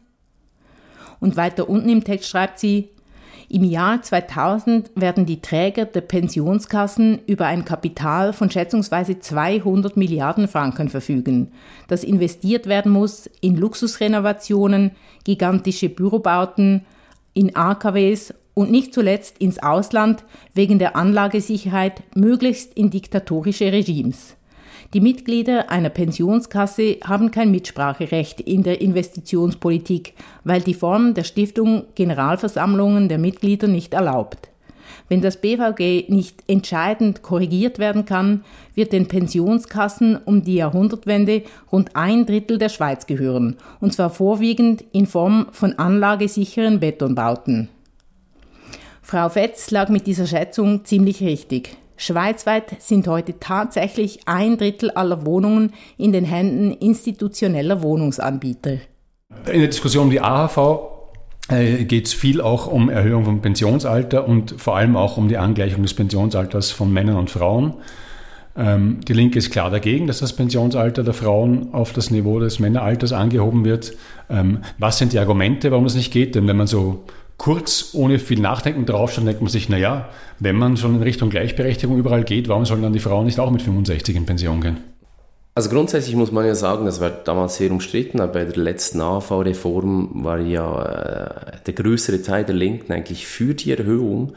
Und 1.18 1.38
weiter 1.38 1.70
unten 1.70 1.88
im 1.88 2.04
Text 2.04 2.28
schreibt 2.28 2.58
sie, 2.58 2.90
im 3.54 3.62
Jahr 3.62 4.02
2000 4.02 4.90
werden 4.96 5.26
die 5.26 5.40
Träger 5.40 5.84
der 5.84 6.00
Pensionskassen 6.00 7.20
über 7.28 7.46
ein 7.46 7.64
Kapital 7.64 8.32
von 8.32 8.50
schätzungsweise 8.50 9.20
200 9.20 9.96
Milliarden 9.96 10.48
Franken 10.48 10.88
verfügen, 10.88 11.52
das 11.86 12.02
investiert 12.02 12.66
werden 12.66 12.90
muss 12.90 13.30
in 13.40 13.56
Luxusrenovationen, 13.56 14.90
gigantische 15.22 15.88
Bürobauten, 15.88 16.84
in 17.32 17.54
AKWs 17.54 18.34
und 18.54 18.72
nicht 18.72 18.92
zuletzt 18.92 19.38
ins 19.38 19.62
Ausland 19.62 20.24
wegen 20.52 20.80
der 20.80 20.96
Anlagesicherheit 20.96 22.02
möglichst 22.16 22.74
in 22.74 22.90
diktatorische 22.90 23.70
Regimes. 23.70 24.34
Die 24.92 25.00
Mitglieder 25.00 25.70
einer 25.70 25.88
Pensionskasse 25.88 26.98
haben 27.04 27.30
kein 27.30 27.50
Mitspracherecht 27.50 28.40
in 28.40 28.62
der 28.62 28.80
Investitionspolitik, 28.80 30.14
weil 30.44 30.60
die 30.60 30.74
Form 30.74 31.14
der 31.14 31.24
Stiftung 31.24 31.84
Generalversammlungen 31.94 33.08
der 33.08 33.18
Mitglieder 33.18 33.66
nicht 33.66 33.94
erlaubt. 33.94 34.50
Wenn 35.08 35.20
das 35.20 35.40
BVG 35.40 36.08
nicht 36.08 36.44
entscheidend 36.46 37.22
korrigiert 37.22 37.78
werden 37.78 38.04
kann, 38.04 38.44
wird 38.74 38.92
den 38.92 39.08
Pensionskassen 39.08 40.16
um 40.16 40.42
die 40.42 40.56
Jahrhundertwende 40.56 41.42
rund 41.70 41.94
ein 41.94 42.26
Drittel 42.26 42.58
der 42.58 42.68
Schweiz 42.68 43.06
gehören, 43.06 43.56
und 43.80 43.92
zwar 43.92 44.10
vorwiegend 44.10 44.84
in 44.92 45.06
Form 45.06 45.46
von 45.52 45.78
anlagesicheren 45.78 46.80
Betonbauten. 46.80 47.68
Frau 49.02 49.28
Fetz 49.28 49.70
lag 49.70 49.90
mit 49.90 50.06
dieser 50.06 50.26
Schätzung 50.26 50.84
ziemlich 50.84 51.22
richtig. 51.22 51.76
Schweizweit 52.04 52.82
sind 52.82 53.08
heute 53.08 53.38
tatsächlich 53.40 54.20
ein 54.26 54.58
Drittel 54.58 54.90
aller 54.90 55.24
Wohnungen 55.24 55.72
in 55.96 56.12
den 56.12 56.24
Händen 56.24 56.70
institutioneller 56.72 57.82
Wohnungsanbieter. 57.82 58.72
In 59.50 59.60
der 59.60 59.68
Diskussion 59.68 60.04
um 60.04 60.10
die 60.10 60.20
AHV 60.20 60.58
äh, 61.48 61.84
geht 61.84 62.06
es 62.06 62.12
viel 62.12 62.42
auch 62.42 62.66
um 62.66 62.90
Erhöhung 62.90 63.24
vom 63.24 63.40
Pensionsalter 63.40 64.28
und 64.28 64.54
vor 64.58 64.76
allem 64.76 64.96
auch 64.96 65.16
um 65.16 65.28
die 65.28 65.38
Angleichung 65.38 65.82
des 65.82 65.94
Pensionsalters 65.94 66.70
von 66.72 66.92
Männern 66.92 67.16
und 67.16 67.30
Frauen. 67.30 67.74
Ähm, 68.54 69.00
die 69.08 69.14
Linke 69.14 69.38
ist 69.38 69.50
klar 69.50 69.70
dagegen, 69.70 70.06
dass 70.06 70.18
das 70.18 70.34
Pensionsalter 70.34 71.04
der 71.04 71.14
Frauen 71.14 71.72
auf 71.72 71.94
das 71.94 72.10
Niveau 72.10 72.38
des 72.38 72.58
Männeralters 72.58 73.12
angehoben 73.12 73.64
wird. 73.64 73.94
Ähm, 74.28 74.58
was 74.76 74.98
sind 74.98 75.14
die 75.14 75.18
Argumente, 75.18 75.70
warum 75.70 75.84
das 75.84 75.94
nicht 75.94 76.12
geht? 76.12 76.34
Denn 76.34 76.46
wenn 76.46 76.58
man 76.58 76.66
so 76.66 77.04
kurz, 77.36 77.90
ohne 77.92 78.18
viel 78.18 78.40
Nachdenken 78.40 78.86
draufschaut, 78.86 79.26
denkt 79.26 79.40
man 79.40 79.50
sich, 79.50 79.68
naja, 79.68 80.08
wenn 80.38 80.56
man 80.56 80.76
schon 80.76 80.96
in 80.96 81.02
Richtung 81.02 81.30
Gleichberechtigung 81.30 81.98
überall 81.98 82.24
geht, 82.24 82.48
warum 82.48 82.64
sollen 82.64 82.82
dann 82.82 82.92
die 82.92 83.00
Frauen 83.00 83.26
nicht 83.26 83.40
auch 83.40 83.50
mit 83.50 83.62
65 83.62 84.16
in 84.16 84.26
Pension 84.26 84.60
gehen? 84.60 84.78
Also 85.56 85.70
grundsätzlich 85.70 86.16
muss 86.16 86.32
man 86.32 86.46
ja 86.46 86.56
sagen, 86.56 86.84
das 86.84 87.00
war 87.00 87.10
damals 87.10 87.56
sehr 87.56 87.70
umstritten, 87.70 88.20
aber 88.20 88.32
bei 88.32 88.44
der 88.44 88.56
letzten 88.56 89.00
AV-Reform 89.00 90.24
war 90.24 90.40
ja 90.40 90.82
äh, 90.82 91.58
der 91.64 91.74
größere 91.74 92.22
Teil 92.22 92.44
der 92.44 92.56
Linken 92.56 92.92
eigentlich 92.92 93.26
für 93.26 93.54
die 93.54 93.70
Erhöhung, 93.70 94.32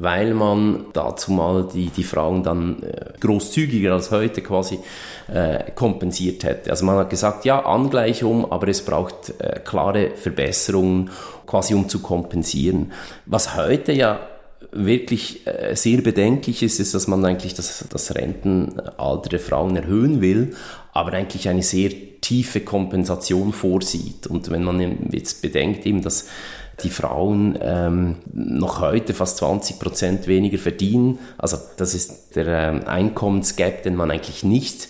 weil 0.00 0.32
man 0.32 0.86
dazu 0.92 1.32
mal 1.32 1.68
die, 1.72 1.88
die 1.88 2.04
Frauen 2.04 2.44
dann 2.44 2.82
äh, 2.82 3.12
großzügiger 3.20 3.92
als 3.92 4.12
heute 4.12 4.42
quasi 4.42 4.78
äh, 5.26 5.72
kompensiert 5.72 6.44
hätte. 6.44 6.70
Also 6.70 6.84
man 6.84 6.96
hat 6.98 7.10
gesagt, 7.10 7.44
ja, 7.44 7.64
Angleichung, 7.64 8.50
aber 8.50 8.68
es 8.68 8.84
braucht 8.84 9.34
äh, 9.40 9.60
klare 9.64 10.10
Verbesserungen, 10.14 11.10
quasi 11.46 11.74
um 11.74 11.88
zu 11.88 12.00
kompensieren. 12.00 12.92
Was 13.26 13.56
heute 13.56 13.92
ja 13.92 14.20
wirklich 14.70 15.46
äh, 15.46 15.74
sehr 15.74 16.00
bedenklich 16.00 16.62
ist, 16.62 16.78
ist, 16.78 16.94
dass 16.94 17.08
man 17.08 17.24
eigentlich 17.24 17.54
das, 17.54 17.84
das 17.90 18.14
Rentenalter 18.14 19.30
der 19.30 19.40
Frauen 19.40 19.74
erhöhen 19.74 20.20
will, 20.20 20.54
aber 20.92 21.12
eigentlich 21.12 21.48
eine 21.48 21.62
sehr 21.62 21.90
tiefe 22.20 22.60
Kompensation 22.60 23.52
vorsieht. 23.52 24.26
Und 24.26 24.50
wenn 24.50 24.62
man 24.62 25.08
jetzt 25.10 25.42
bedenkt 25.42 25.86
eben, 25.86 26.02
dass 26.02 26.28
die 26.82 26.90
Frauen 26.90 27.58
ähm, 27.60 28.16
noch 28.32 28.80
heute 28.80 29.14
fast 29.14 29.38
20 29.38 29.78
Prozent 29.78 30.26
weniger 30.26 30.58
verdienen, 30.58 31.18
also 31.36 31.56
das 31.76 31.94
ist 31.94 32.36
der 32.36 32.46
ähm, 32.46 32.86
Einkommensgap, 32.86 33.82
den 33.82 33.96
man 33.96 34.10
eigentlich 34.10 34.44
nicht 34.44 34.88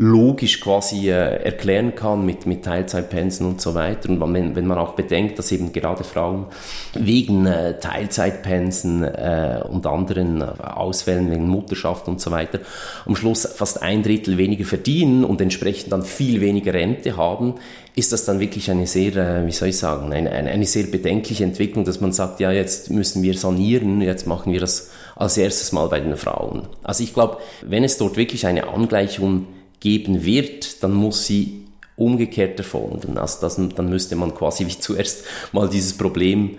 logisch 0.00 0.60
quasi 0.60 1.10
äh, 1.10 1.42
erklären 1.42 1.96
kann 1.96 2.24
mit, 2.24 2.46
mit 2.46 2.64
Teilzeitpensen 2.64 3.44
und 3.44 3.60
so 3.60 3.74
weiter. 3.74 4.08
Und 4.08 4.20
wenn, 4.32 4.54
wenn 4.54 4.66
man 4.66 4.78
auch 4.78 4.94
bedenkt, 4.94 5.40
dass 5.40 5.50
eben 5.50 5.72
gerade 5.72 6.04
Frauen 6.04 6.46
wegen 6.94 7.46
äh, 7.46 7.80
Teilzeitpensen 7.80 9.02
äh, 9.02 9.60
und 9.68 9.86
anderen 9.88 10.40
äh, 10.40 10.44
Ausfällen 10.62 11.32
wegen 11.32 11.48
Mutterschaft 11.48 12.06
und 12.06 12.20
so 12.20 12.30
weiter 12.30 12.60
am 13.06 13.16
Schluss 13.16 13.44
fast 13.44 13.82
ein 13.82 14.04
Drittel 14.04 14.38
weniger 14.38 14.64
verdienen 14.64 15.24
und 15.24 15.40
entsprechend 15.40 15.90
dann 15.90 16.04
viel 16.04 16.40
weniger 16.40 16.74
Rente 16.74 17.16
haben, 17.16 17.54
ist 17.98 18.12
das 18.12 18.24
dann 18.24 18.38
wirklich 18.38 18.70
eine 18.70 18.86
sehr, 18.86 19.16
äh, 19.16 19.46
wie 19.46 19.50
soll 19.50 19.68
ich 19.68 19.76
sagen, 19.76 20.12
eine, 20.12 20.30
eine, 20.30 20.50
eine 20.50 20.66
sehr 20.66 20.84
bedenkliche 20.84 21.42
Entwicklung, 21.42 21.84
dass 21.84 22.00
man 22.00 22.12
sagt, 22.12 22.38
ja, 22.38 22.52
jetzt 22.52 22.90
müssen 22.90 23.22
wir 23.22 23.36
sanieren, 23.36 24.00
jetzt 24.00 24.26
machen 24.26 24.52
wir 24.52 24.60
das 24.60 24.90
als 25.16 25.36
erstes 25.36 25.72
Mal 25.72 25.88
bei 25.88 25.98
den 25.98 26.16
Frauen. 26.16 26.68
Also 26.84 27.02
ich 27.02 27.12
glaube, 27.12 27.38
wenn 27.62 27.82
es 27.82 27.98
dort 27.98 28.16
wirklich 28.16 28.46
eine 28.46 28.68
Angleichung 28.68 29.48
geben 29.80 30.24
wird, 30.24 30.84
dann 30.84 30.94
muss 30.94 31.26
sie 31.26 31.64
umgekehrt 31.96 32.56
erfolgen. 32.58 33.18
Also 33.18 33.40
das, 33.40 33.56
dann 33.56 33.88
müsste 33.88 34.14
man 34.14 34.32
quasi 34.32 34.66
wie 34.66 34.78
zuerst 34.78 35.24
mal 35.50 35.68
dieses 35.68 35.98
Problem 35.98 36.58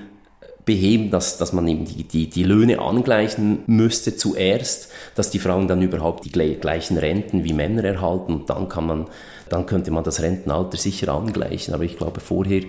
beheben, 0.66 1.10
dass, 1.10 1.38
dass 1.38 1.54
man 1.54 1.68
eben 1.68 1.86
die, 1.86 2.04
die, 2.04 2.30
die 2.30 2.44
Löhne 2.44 2.80
angleichen 2.80 3.64
müsste 3.66 4.18
zuerst, 4.18 4.90
dass 5.16 5.32
die 5.32 5.40
Frauen 5.40 5.68
dann 5.70 5.82
überhaupt 5.82 6.26
die 6.26 6.32
gleichen 6.32 6.98
Renten 6.98 7.46
wie 7.46 7.54
Männer 7.54 7.86
erhalten 7.86 8.34
und 8.34 8.50
dann 8.50 8.68
kann 8.68 8.86
man, 8.86 9.08
dann 9.50 9.66
könnte 9.66 9.92
man 9.92 10.04
das 10.04 10.22
Rentenalter 10.22 10.78
sicher 10.78 11.14
angleichen. 11.14 11.74
Aber 11.74 11.84
ich 11.84 11.98
glaube, 11.98 12.20
vorher 12.20 12.64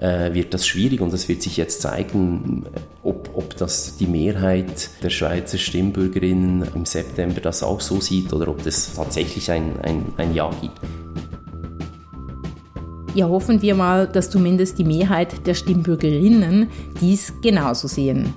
äh, 0.00 0.34
wird 0.34 0.54
das 0.54 0.66
schwierig 0.66 1.00
und 1.00 1.12
es 1.12 1.28
wird 1.28 1.42
sich 1.42 1.56
jetzt 1.56 1.82
zeigen, 1.82 2.66
ob, 3.02 3.30
ob 3.34 3.56
das 3.56 3.96
die 3.96 4.06
Mehrheit 4.06 4.90
der 5.02 5.10
Schweizer 5.10 5.58
Stimmbürgerinnen 5.58 6.68
im 6.74 6.84
September 6.84 7.40
das 7.40 7.62
auch 7.62 7.80
so 7.80 8.00
sieht 8.00 8.32
oder 8.32 8.48
ob 8.48 8.64
es 8.66 8.94
tatsächlich 8.94 9.50
ein, 9.50 9.80
ein, 9.82 10.04
ein 10.16 10.34
Ja 10.34 10.50
gibt. 10.60 10.80
Ja, 13.14 13.28
hoffen 13.28 13.60
wir 13.60 13.74
mal, 13.74 14.06
dass 14.06 14.30
zumindest 14.30 14.78
die 14.78 14.84
Mehrheit 14.84 15.46
der 15.46 15.52
Stimmbürgerinnen 15.52 16.68
dies 16.98 17.34
genauso 17.42 17.86
sehen. 17.86 18.32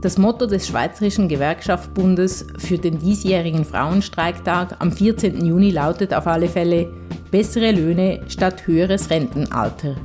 Das 0.00 0.16
Motto 0.16 0.46
des 0.46 0.66
Schweizerischen 0.66 1.28
Gewerkschaftsbundes 1.28 2.46
für 2.56 2.78
den 2.78 2.98
diesjährigen 2.98 3.66
Frauenstreiktag 3.66 4.76
am 4.78 4.92
14. 4.92 5.44
Juni 5.44 5.70
lautet 5.70 6.14
auf 6.14 6.26
alle 6.26 6.48
Fälle 6.48 6.90
bessere 7.30 7.70
Löhne 7.70 8.22
statt 8.28 8.66
höheres 8.66 9.10
Rentenalter. 9.10 9.96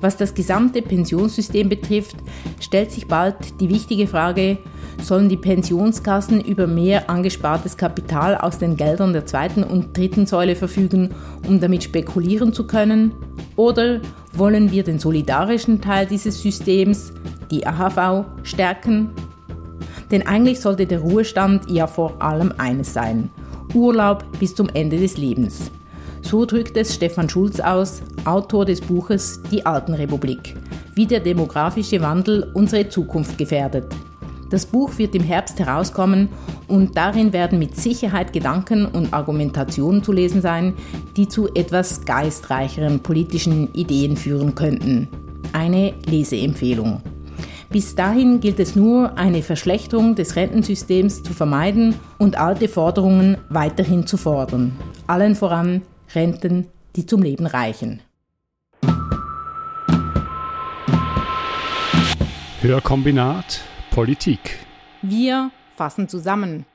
Was 0.00 0.16
das 0.16 0.32
gesamte 0.32 0.80
Pensionssystem 0.80 1.68
betrifft, 1.68 2.16
stellt 2.58 2.90
sich 2.90 3.06
bald 3.06 3.60
die 3.60 3.68
wichtige 3.68 4.06
Frage, 4.06 4.56
sollen 5.02 5.28
die 5.28 5.36
Pensionskassen 5.36 6.40
über 6.40 6.66
mehr 6.66 7.10
angespartes 7.10 7.76
Kapital 7.76 8.34
aus 8.34 8.56
den 8.56 8.78
Geldern 8.78 9.12
der 9.12 9.26
zweiten 9.26 9.62
und 9.62 9.94
dritten 9.94 10.24
Säule 10.24 10.56
verfügen, 10.56 11.14
um 11.46 11.60
damit 11.60 11.84
spekulieren 11.84 12.54
zu 12.54 12.66
können? 12.66 13.12
Oder 13.56 14.00
wollen 14.32 14.70
wir 14.70 14.84
den 14.84 14.98
solidarischen 14.98 15.82
Teil 15.82 16.06
dieses 16.06 16.40
Systems, 16.40 17.12
die 17.50 17.66
AHV, 17.66 18.24
stärken? 18.42 19.10
Denn 20.10 20.26
eigentlich 20.26 20.60
sollte 20.60 20.86
der 20.86 21.00
Ruhestand 21.00 21.70
ja 21.70 21.86
vor 21.86 22.20
allem 22.22 22.52
eines 22.58 22.92
sein. 22.92 23.30
Urlaub 23.74 24.24
bis 24.38 24.54
zum 24.54 24.68
Ende 24.68 24.98
des 24.98 25.16
Lebens. 25.16 25.70
So 26.22 26.44
drückt 26.44 26.76
es 26.76 26.94
Stefan 26.94 27.28
Schulz 27.28 27.60
aus, 27.60 28.02
Autor 28.24 28.64
des 28.64 28.80
Buches 28.80 29.40
Die 29.50 29.64
Altenrepublik, 29.64 30.56
wie 30.94 31.06
der 31.06 31.20
demografische 31.20 32.00
Wandel 32.00 32.50
unsere 32.54 32.88
Zukunft 32.88 33.38
gefährdet. 33.38 33.86
Das 34.50 34.64
Buch 34.64 34.96
wird 34.98 35.14
im 35.14 35.22
Herbst 35.24 35.58
herauskommen 35.58 36.28
und 36.68 36.96
darin 36.96 37.32
werden 37.32 37.58
mit 37.58 37.76
Sicherheit 37.76 38.32
Gedanken 38.32 38.86
und 38.86 39.12
Argumentationen 39.12 40.02
zu 40.02 40.12
lesen 40.12 40.40
sein, 40.40 40.74
die 41.16 41.26
zu 41.28 41.48
etwas 41.54 42.04
geistreicheren 42.04 43.00
politischen 43.00 43.72
Ideen 43.72 44.16
führen 44.16 44.54
könnten. 44.54 45.08
Eine 45.52 45.94
Leseempfehlung. 46.06 47.02
Bis 47.70 47.94
dahin 47.94 48.40
gilt 48.40 48.60
es 48.60 48.76
nur, 48.76 49.18
eine 49.18 49.42
Verschlechterung 49.42 50.14
des 50.14 50.36
Rentensystems 50.36 51.22
zu 51.22 51.32
vermeiden 51.32 51.94
und 52.18 52.38
alte 52.38 52.68
Forderungen 52.68 53.38
weiterhin 53.48 54.06
zu 54.06 54.16
fordern. 54.16 54.76
Allen 55.06 55.34
voran 55.34 55.82
Renten, 56.14 56.68
die 56.94 57.06
zum 57.06 57.22
Leben 57.22 57.46
reichen. 57.46 58.02
Hörkombinat 62.60 63.60
Politik. 63.90 64.58
Wir 65.02 65.50
fassen 65.76 66.08
zusammen. 66.08 66.66